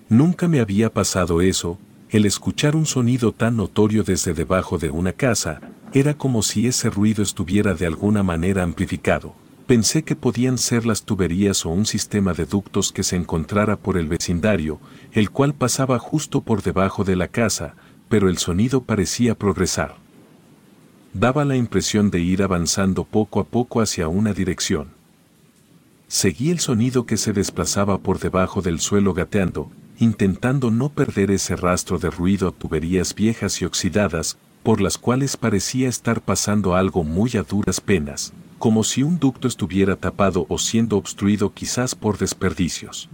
Nunca 0.09 0.49
me 0.49 0.61
había 0.61 0.93
pasado 0.93 1.41
eso, 1.41 1.79
el 2.15 2.27
escuchar 2.27 2.77
un 2.77 2.87
sonido 2.87 3.33
tan 3.33 3.57
notorio 3.57 4.05
desde 4.05 4.35
debajo 4.35 4.79
de 4.79 4.89
una 4.89 5.13
casa, 5.13 5.61
era 5.93 6.15
como 6.15 6.45
si 6.45 6.69
ese 6.69 6.89
ruido 6.89 7.25
estuviera 7.25 7.75
de 7.75 7.87
alguna 7.87 8.23
manera 8.23 8.63
amplificado. 8.63 9.35
Pensé 9.67 10.05
que 10.05 10.15
podían 10.15 10.57
ser 10.57 10.87
las 10.87 11.03
tuberías 11.03 11.67
o 11.67 11.71
un 11.71 11.87
sistema 11.87 12.33
de 12.33 12.47
ductos 12.47 12.93
que 12.93 13.03
se 13.03 13.17
encontrara 13.17 13.75
por 13.75 13.99
el 13.99 14.07
vecindario, 14.07 14.79
el 15.11 15.31
cual 15.31 15.55
pasaba 15.55 15.99
justo 15.99 16.41
por 16.41 16.63
debajo 16.63 17.03
de 17.03 17.17
la 17.17 17.27
casa, 17.27 17.75
pero 18.09 18.29
el 18.29 18.39
sonido 18.39 18.85
parecía 18.85 19.35
progresar. 19.35 19.97
Daba 21.15 21.45
la 21.45 21.57
impresión 21.57 22.13
de 22.13 22.21
ir 22.21 22.45
avanzando 22.45 23.03
poco 23.03 23.41
a 23.41 23.45
poco 23.45 23.81
hacia 23.81 24.07
una 24.07 24.33
dirección. 24.33 24.91
Seguí 26.07 26.53
el 26.53 26.61
sonido 26.61 27.07
que 27.07 27.17
se 27.17 27.33
desplazaba 27.33 27.99
por 27.99 28.21
debajo 28.21 28.63
del 28.63 28.79
suelo 28.79 29.15
gateando, 29.15 29.73
intentando 29.99 30.71
no 30.71 30.89
perder 30.89 31.31
ese 31.31 31.57
rastro 31.57 31.99
de 31.99 32.11
ruido 32.11 32.49
a 32.49 32.53
tuberías 32.53 33.15
viejas 33.15 33.61
y 33.63 33.65
oxidadas, 33.65 34.37
por 34.63 34.81
las 34.81 34.99
cuales 34.99 35.37
parecía 35.37 35.89
estar 35.89 36.21
pasando 36.21 36.75
algo 36.75 37.05
muy 37.05 37.31
a 37.37 37.43
duras 37.43 37.81
penas, 37.81 38.33
como 38.59 38.83
si 38.83 39.03
un 39.03 39.19
ducto 39.19 39.47
estuviera 39.47 39.97
tapado 39.97 40.47
o 40.49 40.59
siendo 40.59 40.97
obstruido 40.97 41.53
quizás 41.53 41.95
por 41.95 42.19
desperdicios. 42.19 43.09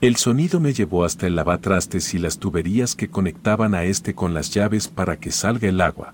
El 0.00 0.16
sonido 0.16 0.60
me 0.60 0.74
llevó 0.74 1.04
hasta 1.04 1.26
el 1.26 1.34
lavatrastes 1.34 2.12
y 2.12 2.18
las 2.18 2.38
tuberías 2.38 2.94
que 2.94 3.08
conectaban 3.08 3.74
a 3.74 3.84
este 3.84 4.14
con 4.14 4.34
las 4.34 4.50
llaves 4.50 4.86
para 4.86 5.18
que 5.18 5.32
salga 5.32 5.66
el 5.68 5.80
agua. 5.80 6.12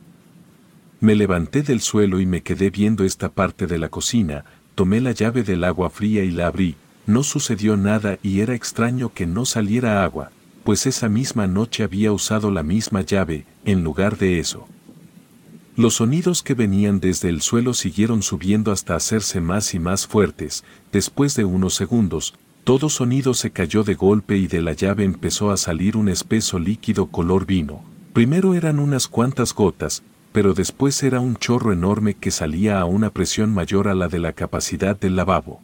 Me 1.01 1.17
levanté 1.17 1.63
del 1.63 1.81
suelo 1.81 2.21
y 2.21 2.27
me 2.27 2.43
quedé 2.43 2.71
viendo 2.71 3.05
esta 3.05 3.31
parte 3.31 3.67
de 3.67 3.79
la 3.79 3.89
cocina, 3.89 4.45
tomé 4.77 5.01
la 5.01 5.11
llave 5.11 5.43
del 5.43 5.65
agua 5.65 5.91
fría 5.91 6.23
y 6.23 6.31
la 6.31 6.47
abrí, 6.47 6.77
no 7.11 7.23
sucedió 7.23 7.77
nada 7.77 8.19
y 8.23 8.41
era 8.41 8.55
extraño 8.55 9.13
que 9.13 9.27
no 9.27 9.45
saliera 9.45 10.05
agua, 10.05 10.31
pues 10.65 10.87
esa 10.87 11.09
misma 11.09 11.47
noche 11.47 11.83
había 11.83 12.13
usado 12.13 12.51
la 12.51 12.63
misma 12.63 13.03
llave, 13.03 13.47
en 13.65 13.83
lugar 13.83 14.17
de 14.19 14.39
eso. 14.39 14.67
Los 15.77 15.95
sonidos 15.95 16.43
que 16.43 16.55
venían 16.55 17.01
desde 17.01 17.29
el 17.29 17.41
suelo 17.41 17.75
siguieron 17.75 18.23
subiendo 18.23 18.71
hasta 18.71 18.95
hacerse 18.95 19.41
más 19.41 19.75
y 19.75 19.79
más 19.79 20.07
fuertes, 20.07 20.65
después 20.93 21.35
de 21.37 21.45
unos 21.45 21.75
segundos, 21.75 22.35
todo 22.65 22.89
sonido 22.89 23.35
se 23.35 23.51
cayó 23.51 23.85
de 23.85 23.95
golpe 23.95 24.37
y 24.37 24.47
de 24.47 24.61
la 24.61 24.75
llave 24.75 25.05
empezó 25.05 25.51
a 25.51 25.57
salir 25.57 25.97
un 25.97 26.09
espeso 26.09 26.59
líquido 26.59 27.07
color 27.07 27.47
vino. 27.47 27.83
Primero 28.13 28.55
eran 28.55 28.79
unas 28.79 29.09
cuantas 29.09 29.55
gotas, 29.55 30.03
pero 30.33 30.53
después 30.53 31.03
era 31.03 31.21
un 31.21 31.37
chorro 31.37 31.73
enorme 31.73 32.15
que 32.15 32.31
salía 32.31 32.81
a 32.81 32.85
una 32.85 33.11
presión 33.11 33.53
mayor 33.55 33.89
a 33.89 33.95
la 33.95 34.09
de 34.09 34.19
la 34.19 34.33
capacidad 34.33 34.99
del 34.99 35.17
lavabo. 35.17 35.63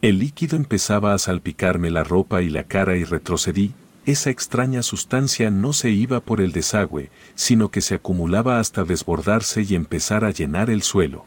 El 0.00 0.20
líquido 0.20 0.56
empezaba 0.56 1.12
a 1.12 1.18
salpicarme 1.18 1.90
la 1.90 2.04
ropa 2.04 2.40
y 2.42 2.50
la 2.50 2.62
cara 2.62 2.96
y 2.96 3.02
retrocedí, 3.02 3.72
esa 4.06 4.30
extraña 4.30 4.82
sustancia 4.82 5.50
no 5.50 5.72
se 5.72 5.90
iba 5.90 6.20
por 6.20 6.40
el 6.40 6.52
desagüe, 6.52 7.10
sino 7.34 7.72
que 7.72 7.80
se 7.80 7.96
acumulaba 7.96 8.60
hasta 8.60 8.84
desbordarse 8.84 9.62
y 9.62 9.74
empezar 9.74 10.24
a 10.24 10.30
llenar 10.30 10.70
el 10.70 10.82
suelo. 10.82 11.26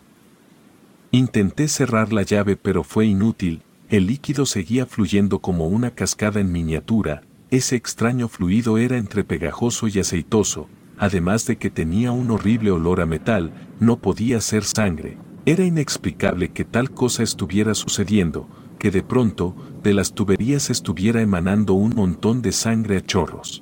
Intenté 1.12 1.68
cerrar 1.68 2.14
la 2.14 2.22
llave 2.22 2.56
pero 2.56 2.86
fue 2.86 3.08
inútil, 3.08 3.62
el 3.90 4.08
líquido 4.08 4.46
seguía 4.46 4.86
fluyendo 4.86 5.40
como 5.40 5.68
una 5.68 5.92
cascada 5.92 6.40
en 6.40 6.54
miniatura, 6.54 7.24
ese 7.50 7.76
extraño 7.76 8.30
fluido 8.30 8.78
era 8.78 8.96
entre 8.96 9.26
pegajoso 9.26 9.90
y 9.90 10.00
aceitoso, 10.00 10.70
además 10.98 11.46
de 11.46 11.58
que 11.58 11.70
tenía 11.70 12.14
un 12.14 12.32
horrible 12.32 12.72
olor 12.72 13.02
a 13.02 13.06
metal, 13.06 13.52
no 13.82 13.98
podía 13.98 14.40
ser 14.40 14.64
sangre. 14.64 15.18
Era 15.46 15.66
inexplicable 15.66 16.50
que 16.50 16.64
tal 16.64 16.92
cosa 16.92 17.24
estuviera 17.24 17.74
sucediendo, 17.76 18.48
que 18.82 18.90
de 18.90 19.04
pronto, 19.04 19.56
de 19.84 19.94
las 19.94 20.14
tuberías 20.14 20.72
estuviera 20.72 21.22
emanando 21.22 21.76
un 21.76 21.94
montón 21.94 22.42
de 22.42 22.52
sangre 22.52 22.98
a 22.98 23.06
chorros. 23.06 23.62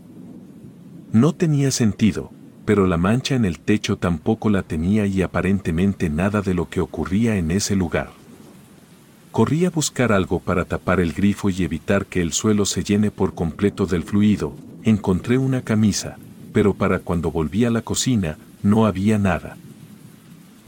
No 1.11 1.35
tenía 1.35 1.71
sentido, 1.71 2.31
pero 2.63 2.87
la 2.87 2.95
mancha 2.95 3.35
en 3.35 3.43
el 3.43 3.59
techo 3.59 3.97
tampoco 3.97 4.49
la 4.49 4.63
tenía 4.63 5.05
y 5.07 5.21
aparentemente 5.21 6.09
nada 6.09 6.41
de 6.41 6.53
lo 6.53 6.69
que 6.69 6.79
ocurría 6.79 7.35
en 7.35 7.51
ese 7.51 7.75
lugar. 7.75 8.11
Corrí 9.33 9.65
a 9.65 9.69
buscar 9.69 10.13
algo 10.13 10.39
para 10.39 10.63
tapar 10.63 11.01
el 11.01 11.11
grifo 11.11 11.49
y 11.49 11.63
evitar 11.63 12.05
que 12.05 12.21
el 12.21 12.31
suelo 12.31 12.65
se 12.65 12.85
llene 12.85 13.11
por 13.11 13.35
completo 13.35 13.85
del 13.87 14.03
fluido, 14.03 14.55
encontré 14.83 15.37
una 15.37 15.63
camisa, 15.63 16.15
pero 16.53 16.75
para 16.75 16.99
cuando 16.99 17.29
volví 17.29 17.65
a 17.65 17.71
la 17.71 17.81
cocina, 17.81 18.37
no 18.63 18.85
había 18.85 19.19
nada. 19.19 19.57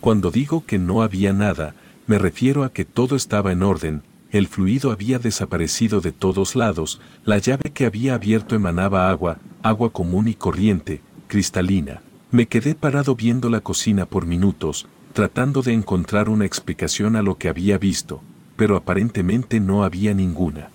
Cuando 0.01 0.29
digo 0.29 0.65
que 0.65 0.77
no 0.77 1.03
había 1.03 1.31
nada, 1.31 1.73
me 2.05 2.17
refiero 2.17 2.65
a 2.65 2.73
que 2.73 2.83
todo 2.83 3.15
estaba 3.15 3.53
en 3.53 3.63
orden, 3.63 4.01
el 4.31 4.47
fluido 4.47 4.91
había 4.91 5.19
desaparecido 5.19 5.99
de 5.99 6.11
todos 6.11 6.55
lados, 6.55 7.01
la 7.25 7.37
llave 7.37 7.71
que 7.71 7.85
había 7.85 8.15
abierto 8.15 8.55
emanaba 8.55 9.09
agua, 9.09 9.39
agua 9.61 9.91
común 9.91 10.27
y 10.27 10.35
corriente, 10.35 11.01
cristalina. 11.27 12.01
Me 12.31 12.47
quedé 12.47 12.75
parado 12.75 13.15
viendo 13.15 13.49
la 13.49 13.59
cocina 13.59 14.05
por 14.05 14.25
minutos, 14.25 14.87
tratando 15.13 15.61
de 15.61 15.73
encontrar 15.73 16.29
una 16.29 16.45
explicación 16.45 17.17
a 17.17 17.21
lo 17.21 17.37
que 17.37 17.49
había 17.49 17.77
visto, 17.77 18.21
pero 18.55 18.77
aparentemente 18.77 19.59
no 19.59 19.83
había 19.83 20.13
ninguna. 20.13 20.69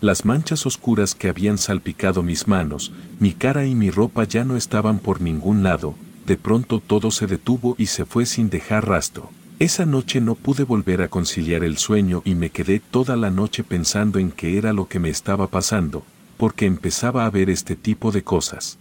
Las 0.00 0.24
manchas 0.24 0.64
oscuras 0.64 1.14
que 1.14 1.28
habían 1.28 1.58
salpicado 1.58 2.22
mis 2.22 2.48
manos, 2.48 2.92
mi 3.20 3.32
cara 3.32 3.66
y 3.66 3.74
mi 3.74 3.90
ropa 3.90 4.24
ya 4.24 4.44
no 4.44 4.56
estaban 4.56 5.00
por 5.00 5.20
ningún 5.20 5.62
lado, 5.62 5.96
de 6.24 6.36
pronto 6.36 6.80
todo 6.80 7.10
se 7.10 7.26
detuvo 7.26 7.74
y 7.78 7.86
se 7.86 8.06
fue 8.06 8.24
sin 8.24 8.48
dejar 8.48 8.88
rastro. 8.88 9.30
Esa 9.60 9.84
noche 9.84 10.20
no 10.20 10.36
pude 10.36 10.62
volver 10.62 11.02
a 11.02 11.08
conciliar 11.08 11.64
el 11.64 11.78
sueño 11.78 12.22
y 12.24 12.36
me 12.36 12.50
quedé 12.50 12.78
toda 12.78 13.16
la 13.16 13.32
noche 13.32 13.64
pensando 13.64 14.20
en 14.20 14.30
qué 14.30 14.56
era 14.56 14.72
lo 14.72 14.86
que 14.86 15.00
me 15.00 15.10
estaba 15.10 15.48
pasando, 15.48 16.04
porque 16.36 16.64
empezaba 16.64 17.26
a 17.26 17.30
ver 17.30 17.50
este 17.50 17.74
tipo 17.74 18.12
de 18.12 18.22
cosas. 18.22 18.78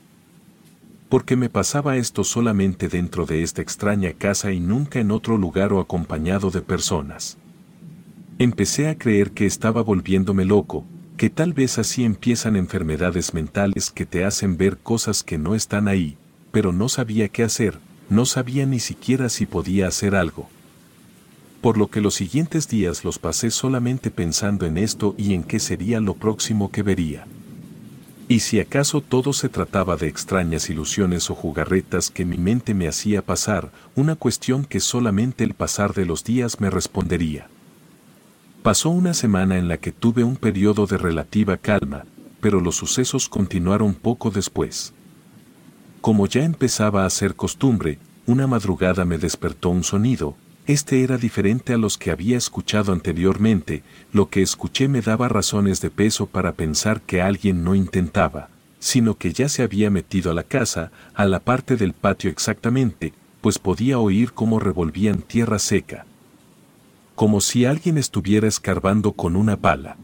Porque 1.10 1.36
me 1.36 1.50
pasaba 1.50 1.98
esto 1.98 2.24
solamente 2.24 2.89
dentro 2.89 3.25
de 3.25 3.41
esta 3.41 3.63
extraña 3.63 4.13
casa 4.13 4.51
y 4.51 4.60
nunca 4.60 5.00
en 5.00 5.10
otro 5.10 5.39
lugar 5.39 5.74
o 5.74 5.79
acompañado 5.79 6.51
de 6.51 6.62
personas. 6.62 7.39
Empecé 8.38 8.88
a 8.88 9.00
creer 9.00 9.31
que 9.31 9.48
estaba 9.48 9.81
volviéndome 9.81 10.46
loco, 10.46 10.86
que 11.17 11.31
tal 11.31 11.53
vez 11.53 11.79
así 11.79 12.03
empiezan 12.03 12.55
enfermedades 12.55 13.34
mentales 13.34 13.89
que 13.89 14.05
te 14.05 14.25
hacen 14.25 14.57
ver 14.57 14.77
cosas 14.77 15.24
que 15.24 15.39
no 15.39 15.55
están 15.55 15.88
ahí, 15.88 16.17
pero 16.51 16.72
no 16.72 16.88
sabía 16.88 17.29
qué 17.29 17.41
hacer, 17.41 17.79
no 18.12 18.27
sabía 18.27 18.67
ni 18.67 18.79
siquiera 18.79 19.29
si 19.29 19.48
podía 19.48 19.88
hacer 19.88 20.13
algo. 20.13 20.48
Por 21.68 21.78
lo 21.78 21.88
que 21.88 22.00
los 22.00 22.14
siguientes 22.14 22.70
días 22.70 23.04
los 23.04 23.20
pasé 23.20 23.52
solamente 23.52 24.10
pensando 24.10 24.66
en 24.66 24.78
esto 24.78 25.16
y 25.18 25.34
en 25.34 25.44
qué 25.44 25.60
sería 25.60 26.00
lo 26.00 26.14
próximo 26.14 26.72
que 26.72 26.82
vería. 26.82 27.28
Y 28.30 28.40
si 28.40 28.62
acaso 28.62 29.02
todo 29.02 29.34
se 29.34 29.50
trataba 29.50 29.98
de 29.98 30.08
extrañas 30.08 30.70
ilusiones 30.70 31.30
o 31.30 31.36
jugarretas 31.36 32.10
que 32.10 32.24
mi 32.24 32.38
mente 32.38 32.74
me 32.74 32.88
hacía 32.88 33.22
pasar, 33.22 33.70
una 33.98 34.16
cuestión 34.16 34.64
que 34.64 34.80
solamente 34.80 35.44
el 35.44 35.56
pasar 35.56 35.94
de 35.94 36.06
los 36.06 36.24
días 36.24 36.62
me 36.62 36.70
respondería. 36.70 37.50
Pasó 38.64 38.90
una 38.90 39.14
semana 39.14 39.58
en 39.58 39.68
la 39.68 39.76
que 39.76 39.92
tuve 39.92 40.24
un 40.24 40.38
periodo 40.38 40.88
de 40.88 40.98
relativa 40.98 41.58
calma, 41.58 42.06
pero 42.40 42.62
los 42.62 42.78
sucesos 42.78 43.28
continuaron 43.28 43.94
poco 43.94 44.32
después. 44.32 44.94
Como 46.00 46.28
ya 46.28 46.46
empezaba 46.46 47.06
a 47.06 47.10
ser 47.10 47.36
costumbre, 47.36 48.00
una 48.26 48.48
madrugada 48.48 49.04
me 49.04 49.18
despertó 49.18 49.68
un 49.68 49.84
sonido, 49.84 50.38
este 50.68 51.02
era 51.02 51.18
diferente 51.18 51.74
a 51.74 51.78
los 51.78 51.98
que 51.98 52.12
había 52.12 52.38
escuchado 52.38 52.92
anteriormente, 52.92 53.84
lo 54.12 54.30
que 54.30 54.42
escuché 54.42 54.90
me 54.90 55.02
daba 55.02 55.30
razones 55.30 55.80
de 55.80 55.90
peso 55.90 56.28
para 56.28 56.52
pensar 56.52 57.02
que 57.02 57.22
alguien 57.22 57.64
no 57.64 57.74
intentaba, 57.74 58.50
sino 58.80 59.18
que 59.18 59.32
ya 59.32 59.48
se 59.48 59.64
había 59.64 59.90
metido 59.90 60.30
a 60.30 60.34
la 60.34 60.44
casa, 60.44 60.92
a 61.14 61.26
la 61.26 61.40
parte 61.40 61.78
del 61.78 61.94
patio 61.94 62.30
exactamente, 62.30 63.14
pues 63.40 63.60
podía 63.60 63.98
oír 63.98 64.34
cómo 64.34 64.60
revolvían 64.60 65.22
tierra 65.22 65.58
seca. 65.58 66.06
Como 67.16 67.40
si 67.40 67.64
alguien 67.64 67.98
estuviera 67.98 68.48
escarbando 68.48 69.14
con 69.14 69.38
una 69.38 69.56
pala. 69.56 69.96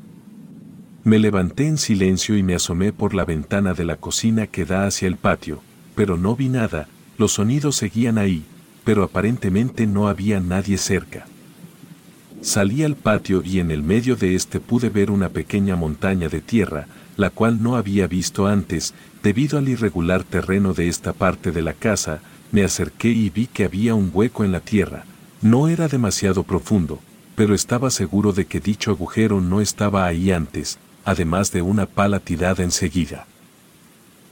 Me 1.04 1.20
levanté 1.20 1.68
en 1.68 1.78
silencio 1.78 2.38
y 2.38 2.44
me 2.44 2.56
asomé 2.56 2.94
por 2.94 3.14
la 3.14 3.26
ventana 3.26 3.74
de 3.74 3.84
la 3.84 3.98
cocina 3.98 4.48
que 4.48 4.64
da 4.64 4.88
hacia 4.88 5.10
el 5.10 5.18
patio, 5.18 5.62
pero 5.94 6.16
no 6.16 6.38
vi 6.38 6.48
nada, 6.48 6.88
los 7.18 7.34
sonidos 7.34 7.76
seguían 7.76 8.18
ahí, 8.18 8.46
pero 8.84 9.04
aparentemente 9.04 9.88
no 9.88 10.08
había 10.08 10.40
nadie 10.40 10.78
cerca. 10.78 11.26
Salí 12.42 12.84
al 12.84 12.96
patio 12.96 13.42
y 13.44 13.60
en 13.60 13.72
el 13.72 13.84
medio 13.84 14.16
de 14.16 14.36
este 14.36 14.60
pude 14.60 14.90
ver 14.90 15.12
una 15.12 15.30
pequeña 15.30 15.76
montaña 15.76 16.28
de 16.28 16.42
tierra, 16.42 16.88
la 17.16 17.30
cual 17.30 17.64
no 17.64 17.78
había 17.78 18.08
visto 18.08 18.48
antes, 18.48 18.94
debido 19.22 19.58
al 19.58 19.70
irregular 19.70 20.24
terreno 20.24 20.74
de 20.74 20.90
esta 20.90 21.14
parte 21.14 21.52
de 21.52 21.62
la 21.62 21.74
casa, 21.74 22.22
me 22.52 22.64
acerqué 22.64 23.10
y 23.10 23.30
vi 23.30 23.48
que 23.48 23.64
había 23.64 23.96
un 23.96 24.12
hueco 24.14 24.44
en 24.44 24.52
la 24.52 24.60
tierra. 24.60 25.06
No 25.42 25.70
era 25.70 25.88
demasiado 25.88 26.44
profundo, 26.44 27.00
pero 27.36 27.56
estaba 27.56 27.90
seguro 27.90 28.34
de 28.34 28.46
que 28.46 28.60
dicho 28.60 28.92
agujero 28.92 29.42
no 29.42 29.62
estaba 29.62 30.06
ahí 30.06 30.32
antes, 30.32 30.78
además 31.06 31.52
de 31.52 31.62
una 31.62 31.86
pala 31.86 32.20
tirada 32.20 32.64
enseguida. 32.64 33.26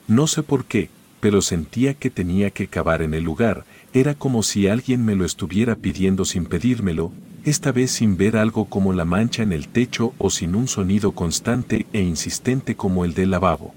No 0.08 0.27
sé 0.27 0.43
por 0.43 0.65
qué, 0.65 0.89
pero 1.20 1.41
sentía 1.41 1.93
que 1.93 2.10
tenía 2.10 2.50
que 2.50 2.67
cavar 2.67 3.01
en 3.01 3.13
el 3.13 3.24
lugar, 3.24 3.63
era 3.93 4.13
como 4.15 4.41
si 4.43 4.67
alguien 4.67 5.03
me 5.03 5.15
lo 5.15 5.25
estuviera 5.25 5.75
pidiendo 5.75 6.24
sin 6.25 6.45
pedírmelo, 6.45 7.12
esta 7.43 7.71
vez 7.71 7.91
sin 7.91 8.17
ver 8.17 8.38
algo 8.38 8.65
como 8.65 8.93
la 8.93 9.03
mancha 9.03 9.43
en 9.43 9.51
el 9.51 9.67
techo 9.67 10.13
o 10.17 10.29
sin 10.29 10.55
un 10.55 10.67
sonido 10.67 11.12
constante 11.12 11.88
e 11.91 12.01
insistente 12.01 12.75
como 12.75 13.03
el 13.03 13.13
del 13.13 13.31
lavabo. 13.31 13.74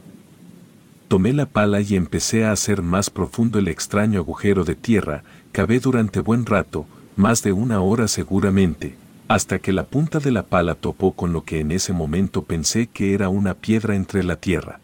Tomé 1.08 1.32
la 1.32 1.46
pala 1.46 1.80
y 1.80 1.96
empecé 1.96 2.44
a 2.44 2.52
hacer 2.52 2.82
más 2.82 3.10
profundo 3.10 3.58
el 3.58 3.68
extraño 3.68 4.20
agujero 4.20 4.64
de 4.64 4.74
tierra, 4.74 5.22
cavé 5.52 5.80
durante 5.80 6.20
buen 6.20 6.46
rato, 6.46 6.86
más 7.16 7.42
de 7.42 7.52
una 7.52 7.80
hora 7.80 8.08
seguramente, 8.08 8.96
hasta 9.28 9.58
que 9.58 9.72
la 9.72 9.84
punta 9.84 10.18
de 10.18 10.30
la 10.30 10.44
pala 10.44 10.74
topó 10.74 11.12
con 11.12 11.32
lo 11.32 11.44
que 11.44 11.60
en 11.60 11.72
ese 11.72 11.92
momento 11.92 12.42
pensé 12.42 12.86
que 12.86 13.14
era 13.14 13.28
una 13.28 13.54
piedra 13.54 13.96
entre 13.96 14.22
la 14.22 14.36
tierra. 14.36 14.80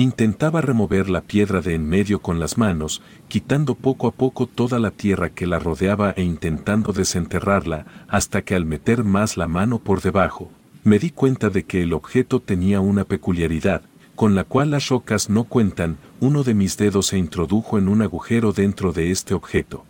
Intentaba 0.00 0.60
remover 0.60 1.10
la 1.10 1.22
piedra 1.22 1.60
de 1.60 1.74
en 1.74 1.88
medio 1.88 2.22
con 2.22 2.38
las 2.38 2.56
manos, 2.56 3.02
quitando 3.26 3.74
poco 3.74 4.06
a 4.06 4.12
poco 4.12 4.46
toda 4.46 4.78
la 4.78 4.92
tierra 4.92 5.30
que 5.30 5.44
la 5.44 5.58
rodeaba 5.58 6.12
e 6.12 6.22
intentando 6.22 6.92
desenterrarla, 6.92 7.84
hasta 8.06 8.42
que 8.42 8.54
al 8.54 8.64
meter 8.64 9.02
más 9.02 9.36
la 9.36 9.48
mano 9.48 9.80
por 9.80 10.00
debajo, 10.00 10.52
me 10.84 11.00
di 11.00 11.10
cuenta 11.10 11.50
de 11.50 11.64
que 11.64 11.82
el 11.82 11.92
objeto 11.92 12.38
tenía 12.38 12.80
una 12.80 13.06
peculiaridad, 13.06 13.82
con 14.14 14.36
la 14.36 14.44
cual 14.44 14.70
las 14.70 14.86
rocas 14.86 15.30
no 15.30 15.42
cuentan, 15.42 15.96
uno 16.20 16.44
de 16.44 16.54
mis 16.54 16.76
dedos 16.76 17.06
se 17.08 17.18
introdujo 17.18 17.76
en 17.76 17.88
un 17.88 18.00
agujero 18.00 18.52
dentro 18.52 18.92
de 18.92 19.10
este 19.10 19.34
objeto. 19.34 19.84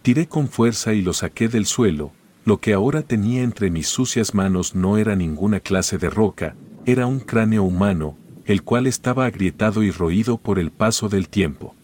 Tiré 0.00 0.28
con 0.28 0.48
fuerza 0.48 0.94
y 0.94 1.02
lo 1.02 1.12
saqué 1.12 1.48
del 1.48 1.66
suelo, 1.66 2.12
lo 2.46 2.58
que 2.58 2.72
ahora 2.72 3.02
tenía 3.02 3.42
entre 3.42 3.68
mis 3.68 3.86
sucias 3.86 4.34
manos 4.34 4.74
no 4.74 4.96
era 4.96 5.14
ninguna 5.14 5.60
clase 5.60 5.98
de 5.98 6.08
roca, 6.08 6.56
era 6.86 7.06
un 7.06 7.20
cráneo 7.20 7.64
humano, 7.64 8.16
el 8.46 8.62
cual 8.62 8.86
estaba 8.86 9.26
agrietado 9.26 9.82
y 9.82 9.90
roído 9.90 10.36
por 10.38 10.58
el 10.58 10.70
paso 10.70 11.08
del 11.08 11.28
tiempo. 11.28 11.74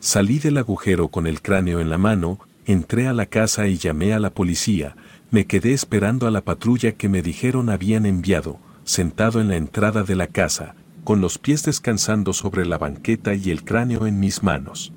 Salí 0.00 0.38
del 0.38 0.58
agujero 0.58 1.08
con 1.08 1.26
el 1.26 1.42
cráneo 1.42 1.80
en 1.80 1.90
la 1.90 1.98
mano, 1.98 2.38
entré 2.66 3.08
a 3.08 3.12
la 3.12 3.26
casa 3.26 3.66
y 3.66 3.76
llamé 3.76 4.12
a 4.12 4.20
la 4.20 4.30
policía, 4.30 4.94
me 5.30 5.46
quedé 5.46 5.72
esperando 5.72 6.26
a 6.26 6.30
la 6.30 6.42
patrulla 6.42 6.92
que 6.92 7.08
me 7.08 7.22
dijeron 7.22 7.68
habían 7.68 8.06
enviado, 8.06 8.58
sentado 8.84 9.40
en 9.40 9.48
la 9.48 9.56
entrada 9.56 10.04
de 10.04 10.14
la 10.14 10.28
casa, 10.28 10.74
con 11.04 11.20
los 11.20 11.38
pies 11.38 11.64
descansando 11.64 12.32
sobre 12.32 12.64
la 12.64 12.78
banqueta 12.78 13.34
y 13.34 13.50
el 13.50 13.64
cráneo 13.64 14.06
en 14.06 14.20
mis 14.20 14.42
manos. 14.42 14.92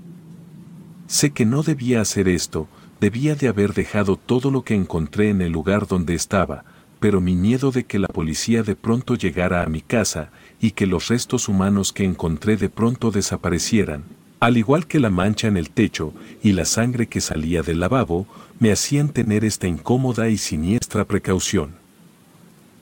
Sé 1.08 1.32
que 1.32 1.46
no 1.46 1.64
debía 1.64 2.02
hacer 2.02 2.28
esto, 2.28 2.68
debía 3.02 3.36
de 3.36 3.48
haber 3.48 3.74
dejado 3.74 4.16
todo 4.16 4.52
lo 4.52 4.64
que 4.64 4.76
encontré 4.76 5.30
en 5.30 5.42
el 5.42 5.52
lugar 5.52 5.88
donde 5.88 6.14
estaba, 6.14 6.64
pero 7.00 7.20
mi 7.20 7.36
miedo 7.36 7.72
de 7.72 7.84
que 7.84 7.98
la 7.98 8.08
policía 8.08 8.62
de 8.62 8.76
pronto 8.76 9.16
llegara 9.16 9.64
a 9.64 9.66
mi 9.66 9.82
casa 9.82 10.30
y 10.62 10.72
que 10.72 10.86
los 10.86 11.08
restos 11.08 11.50
humanos 11.50 11.92
que 11.92 12.06
encontré 12.06 12.56
de 12.56 12.70
pronto 12.70 13.10
desaparecieran, 13.10 14.04
al 14.40 14.58
igual 14.58 14.88
que 14.88 15.00
la 15.00 15.10
mancha 15.10 15.48
en 15.48 15.58
el 15.58 15.72
techo 15.72 16.14
y 16.44 16.54
la 16.54 16.66
sangre 16.66 17.08
que 17.08 17.20
salía 17.20 17.64
del 17.64 17.80
lavabo, 17.80 18.28
me 18.60 18.72
hacían 18.72 19.10
tener 19.10 19.44
esta 19.44 19.68
incómoda 19.68 20.30
y 20.30 20.38
siniestra 20.38 21.06
precaución. 21.06 21.72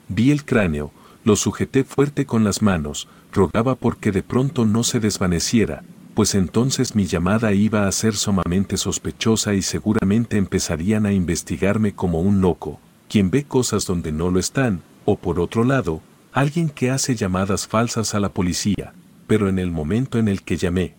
Vi 0.09 0.31
el 0.31 0.43
cráneo, 0.43 0.91
lo 1.23 1.35
sujeté 1.35 1.83
fuerte 1.85 2.25
con 2.25 2.43
las 2.43 2.61
manos, 2.61 3.07
rogaba 3.31 3.75
porque 3.75 4.11
de 4.11 4.23
pronto 4.23 4.65
no 4.65 4.83
se 4.83 4.99
desvaneciera, 4.99 5.83
pues 6.15 6.35
entonces 6.35 6.95
mi 6.95 7.05
llamada 7.05 7.53
iba 7.53 7.87
a 7.87 7.91
ser 7.93 8.15
sumamente 8.15 8.75
sospechosa 8.75 9.53
y 9.53 9.61
seguramente 9.61 10.37
empezarían 10.37 11.05
a 11.05 11.13
investigarme 11.13 11.93
como 11.93 12.19
un 12.19 12.41
loco, 12.41 12.79
quien 13.07 13.31
ve 13.31 13.45
cosas 13.45 13.85
donde 13.85 14.11
no 14.11 14.31
lo 14.31 14.39
están, 14.39 14.81
o 15.05 15.15
por 15.17 15.39
otro 15.39 15.63
lado, 15.63 16.01
alguien 16.31 16.69
que 16.69 16.91
hace 16.91 17.15
llamadas 17.15 17.67
falsas 17.67 18.13
a 18.13 18.19
la 18.19 18.29
policía, 18.29 18.93
pero 19.27 19.49
en 19.49 19.59
el 19.59 19.71
momento 19.71 20.19
en 20.19 20.27
el 20.27 20.43
que 20.43 20.57
llamé. 20.57 20.95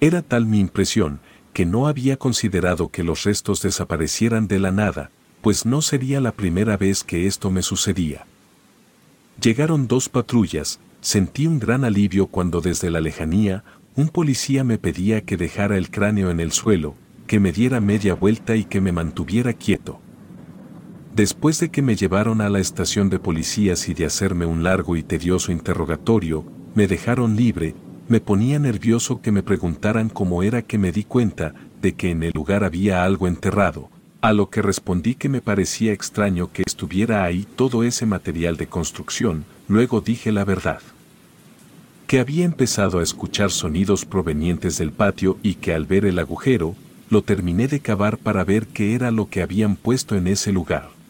Era 0.00 0.22
tal 0.22 0.46
mi 0.46 0.60
impresión, 0.60 1.20
que 1.52 1.66
no 1.66 1.86
había 1.86 2.16
considerado 2.16 2.88
que 2.88 3.02
los 3.02 3.24
restos 3.24 3.62
desaparecieran 3.62 4.48
de 4.48 4.58
la 4.58 4.72
nada, 4.72 5.10
pues 5.42 5.66
no 5.66 5.82
sería 5.82 6.20
la 6.20 6.32
primera 6.32 6.76
vez 6.76 7.04
que 7.04 7.26
esto 7.26 7.50
me 7.50 7.62
sucedía. 7.62 8.26
Llegaron 9.40 9.88
dos 9.88 10.08
patrullas, 10.08 10.80
sentí 11.00 11.46
un 11.46 11.58
gran 11.58 11.84
alivio 11.84 12.28
cuando 12.28 12.60
desde 12.60 12.90
la 12.90 13.00
lejanía, 13.00 13.64
un 13.96 14.08
policía 14.08 14.64
me 14.64 14.78
pedía 14.78 15.22
que 15.22 15.36
dejara 15.36 15.76
el 15.76 15.90
cráneo 15.90 16.30
en 16.30 16.40
el 16.40 16.52
suelo, 16.52 16.94
que 17.26 17.40
me 17.40 17.52
diera 17.52 17.80
media 17.80 18.14
vuelta 18.14 18.56
y 18.56 18.64
que 18.64 18.80
me 18.80 18.92
mantuviera 18.92 19.52
quieto. 19.52 20.00
Después 21.14 21.60
de 21.60 21.68
que 21.68 21.82
me 21.82 21.94
llevaron 21.94 22.40
a 22.40 22.48
la 22.48 22.58
estación 22.58 23.10
de 23.10 23.18
policías 23.18 23.90
y 23.90 23.92
de 23.92 24.06
hacerme 24.06 24.46
un 24.46 24.62
largo 24.62 24.96
y 24.96 25.02
tedioso 25.02 25.52
interrogatorio, 25.52 26.42
me 26.74 26.86
dejaron 26.86 27.36
libre, 27.36 27.74
me 28.08 28.20
ponía 28.20 28.58
nervioso 28.58 29.20
que 29.20 29.30
me 29.30 29.42
preguntaran 29.42 30.08
cómo 30.08 30.42
era 30.42 30.62
que 30.62 30.78
me 30.78 30.90
di 30.90 31.04
cuenta 31.04 31.52
de 31.82 31.92
que 31.92 32.10
en 32.10 32.22
el 32.22 32.32
lugar 32.34 32.64
había 32.64 33.04
algo 33.04 33.28
enterrado, 33.28 33.90
a 34.22 34.32
lo 34.32 34.48
que 34.48 34.62
respondí 34.62 35.14
que 35.14 35.28
me 35.28 35.42
parecía 35.42 35.92
extraño 35.92 36.50
que 36.50 36.62
estuviera 36.64 37.24
ahí 37.24 37.46
todo 37.56 37.84
ese 37.84 38.06
material 38.06 38.56
de 38.56 38.68
construcción, 38.68 39.44
luego 39.68 40.00
dije 40.00 40.32
la 40.32 40.46
verdad. 40.46 40.80
Que 42.06 42.20
había 42.20 42.46
empezado 42.46 43.00
a 43.00 43.02
escuchar 43.02 43.50
sonidos 43.50 44.06
provenientes 44.06 44.78
del 44.78 44.92
patio 44.92 45.36
y 45.42 45.56
que 45.56 45.74
al 45.74 45.84
ver 45.84 46.06
el 46.06 46.18
agujero, 46.18 46.74
lo 47.10 47.20
terminé 47.20 47.68
de 47.68 47.80
cavar 47.80 48.16
para 48.16 48.44
ver 48.44 48.66
qué 48.68 48.94
era 48.94 49.10
lo 49.10 49.28
que 49.28 49.42
habían 49.42 49.76
puesto 49.76 50.16
en 50.16 50.26
ese 50.26 50.52
lugar. 50.52 51.01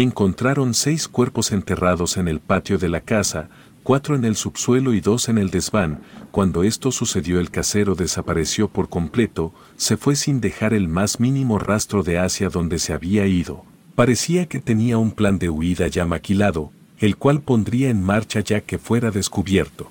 Encontraron 0.00 0.72
seis 0.72 1.08
cuerpos 1.08 1.52
enterrados 1.52 2.16
en 2.16 2.26
el 2.26 2.40
patio 2.40 2.78
de 2.78 2.88
la 2.88 3.02
casa, 3.02 3.50
cuatro 3.82 4.16
en 4.16 4.24
el 4.24 4.34
subsuelo 4.34 4.94
y 4.94 5.02
dos 5.02 5.28
en 5.28 5.36
el 5.36 5.50
desván. 5.50 6.00
Cuando 6.30 6.62
esto 6.62 6.90
sucedió 6.90 7.38
el 7.38 7.50
casero 7.50 7.94
desapareció 7.94 8.68
por 8.68 8.88
completo, 8.88 9.52
se 9.76 9.98
fue 9.98 10.16
sin 10.16 10.40
dejar 10.40 10.72
el 10.72 10.88
más 10.88 11.20
mínimo 11.20 11.58
rastro 11.58 12.02
de 12.02 12.18
hacia 12.18 12.48
donde 12.48 12.78
se 12.78 12.94
había 12.94 13.26
ido. 13.26 13.62
Parecía 13.94 14.46
que 14.46 14.58
tenía 14.58 14.96
un 14.96 15.10
plan 15.10 15.38
de 15.38 15.50
huida 15.50 15.86
ya 15.86 16.06
maquilado, 16.06 16.72
el 16.98 17.18
cual 17.18 17.42
pondría 17.42 17.90
en 17.90 18.02
marcha 18.02 18.40
ya 18.40 18.62
que 18.62 18.78
fuera 18.78 19.10
descubierto. 19.10 19.90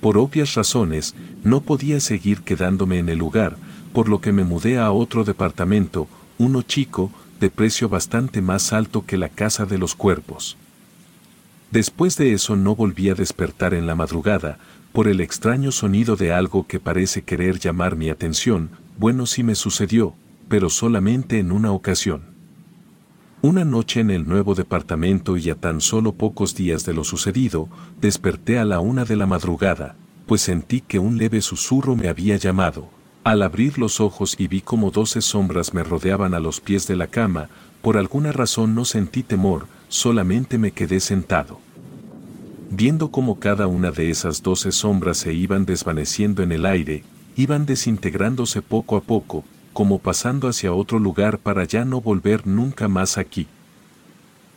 Por 0.00 0.18
obvias 0.18 0.56
razones, 0.56 1.14
no 1.44 1.60
podía 1.60 2.00
seguir 2.00 2.40
quedándome 2.40 2.98
en 2.98 3.08
el 3.10 3.18
lugar, 3.18 3.58
por 3.92 4.08
lo 4.08 4.20
que 4.20 4.32
me 4.32 4.42
mudé 4.42 4.76
a 4.76 4.90
otro 4.90 5.22
departamento, 5.22 6.08
uno 6.36 6.62
chico, 6.62 7.12
de 7.40 7.50
precio 7.50 7.88
bastante 7.88 8.42
más 8.42 8.72
alto 8.72 9.04
que 9.06 9.16
la 9.16 9.28
casa 9.28 9.66
de 9.66 9.78
los 9.78 9.94
cuervos. 9.94 10.56
Después 11.70 12.16
de 12.16 12.32
eso 12.32 12.56
no 12.56 12.74
volví 12.74 13.10
a 13.10 13.14
despertar 13.14 13.74
en 13.74 13.86
la 13.86 13.94
madrugada, 13.94 14.58
por 14.92 15.06
el 15.06 15.20
extraño 15.20 15.70
sonido 15.70 16.16
de 16.16 16.32
algo 16.32 16.66
que 16.66 16.80
parece 16.80 17.22
querer 17.22 17.58
llamar 17.58 17.94
mi 17.94 18.08
atención, 18.08 18.70
bueno 18.98 19.26
sí 19.26 19.42
me 19.42 19.54
sucedió, 19.54 20.14
pero 20.48 20.70
solamente 20.70 21.38
en 21.38 21.52
una 21.52 21.72
ocasión. 21.72 22.22
Una 23.40 23.64
noche 23.64 24.00
en 24.00 24.10
el 24.10 24.26
nuevo 24.26 24.54
departamento 24.54 25.36
y 25.36 25.50
a 25.50 25.54
tan 25.54 25.80
solo 25.80 26.12
pocos 26.14 26.56
días 26.56 26.84
de 26.84 26.94
lo 26.94 27.04
sucedido, 27.04 27.68
desperté 28.00 28.58
a 28.58 28.64
la 28.64 28.80
una 28.80 29.04
de 29.04 29.14
la 29.14 29.26
madrugada, 29.26 29.94
pues 30.26 30.40
sentí 30.40 30.80
que 30.80 30.98
un 30.98 31.18
leve 31.18 31.40
susurro 31.40 31.94
me 31.94 32.08
había 32.08 32.36
llamado. 32.36 32.97
Al 33.28 33.42
abrir 33.42 33.78
los 33.78 34.00
ojos 34.00 34.36
y 34.38 34.48
vi 34.48 34.62
como 34.62 34.90
doce 34.90 35.20
sombras 35.20 35.74
me 35.74 35.84
rodeaban 35.84 36.32
a 36.32 36.40
los 36.40 36.62
pies 36.62 36.86
de 36.86 36.96
la 36.96 37.08
cama, 37.08 37.50
por 37.82 37.98
alguna 37.98 38.32
razón 38.32 38.74
no 38.74 38.86
sentí 38.86 39.22
temor, 39.22 39.66
solamente 39.90 40.56
me 40.56 40.70
quedé 40.70 40.98
sentado. 40.98 41.60
Viendo 42.70 43.10
cómo 43.10 43.38
cada 43.38 43.66
una 43.66 43.90
de 43.90 44.08
esas 44.08 44.42
doce 44.42 44.72
sombras 44.72 45.18
se 45.18 45.34
iban 45.34 45.66
desvaneciendo 45.66 46.42
en 46.42 46.52
el 46.52 46.64
aire, 46.64 47.04
iban 47.36 47.66
desintegrándose 47.66 48.62
poco 48.62 48.96
a 48.96 49.02
poco, 49.02 49.44
como 49.74 49.98
pasando 49.98 50.48
hacia 50.48 50.72
otro 50.72 50.98
lugar 50.98 51.36
para 51.36 51.64
ya 51.64 51.84
no 51.84 52.00
volver 52.00 52.46
nunca 52.46 52.88
más 52.88 53.18
aquí. 53.18 53.46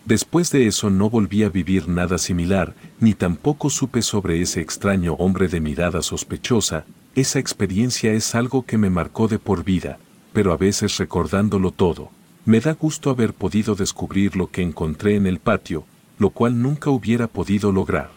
Después 0.05 0.49
de 0.49 0.67
eso 0.67 0.89
no 0.89 1.09
volví 1.09 1.43
a 1.43 1.49
vivir 1.49 1.89
nada 1.89 2.17
similar, 2.17 2.73
ni 3.01 3.15
tampoco 3.15 3.69
supe 3.69 4.01
sobre 4.01 4.41
ese 4.41 4.61
extraño 4.61 5.15
hombre 5.15 5.49
de 5.49 5.59
mirada 5.59 6.01
sospechosa, 6.01 6.85
esa 7.15 7.39
experiencia 7.39 8.13
es 8.13 8.35
algo 8.35 8.65
que 8.65 8.77
me 8.77 8.89
marcó 8.89 9.27
de 9.27 9.37
por 9.37 9.63
vida, 9.65 9.99
pero 10.31 10.53
a 10.53 10.57
veces 10.57 10.97
recordándolo 10.97 11.71
todo, 11.71 12.09
me 12.45 12.59
da 12.61 12.73
gusto 12.73 13.09
haber 13.09 13.33
podido 13.33 13.75
descubrir 13.75 14.35
lo 14.35 14.47
que 14.47 14.61
encontré 14.61 15.15
en 15.15 15.27
el 15.27 15.39
patio, 15.39 15.83
lo 16.17 16.29
cual 16.29 16.61
nunca 16.61 16.89
hubiera 16.89 17.27
podido 17.27 17.71
lograr. 17.71 18.11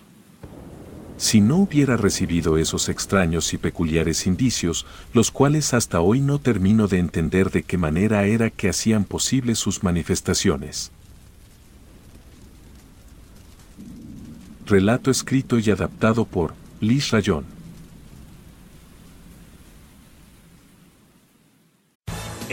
Si 1.16 1.40
no 1.40 1.56
hubiera 1.56 1.96
recibido 1.96 2.58
esos 2.58 2.88
extraños 2.88 3.52
y 3.52 3.58
peculiares 3.58 4.26
indicios, 4.26 4.86
los 5.12 5.30
cuales 5.30 5.74
hasta 5.74 6.00
hoy 6.00 6.20
no 6.20 6.38
termino 6.38 6.88
de 6.88 6.98
entender 6.98 7.50
de 7.50 7.62
qué 7.62 7.78
manera 7.78 8.26
era 8.26 8.50
que 8.50 8.68
hacían 8.68 9.04
posible 9.04 9.54
sus 9.54 9.82
manifestaciones. 9.82 10.90
Relato 14.66 15.10
escrito 15.10 15.58
y 15.58 15.70
adaptado 15.70 16.24
por 16.24 16.54
Liz 16.80 17.10
Rayón. 17.10 17.44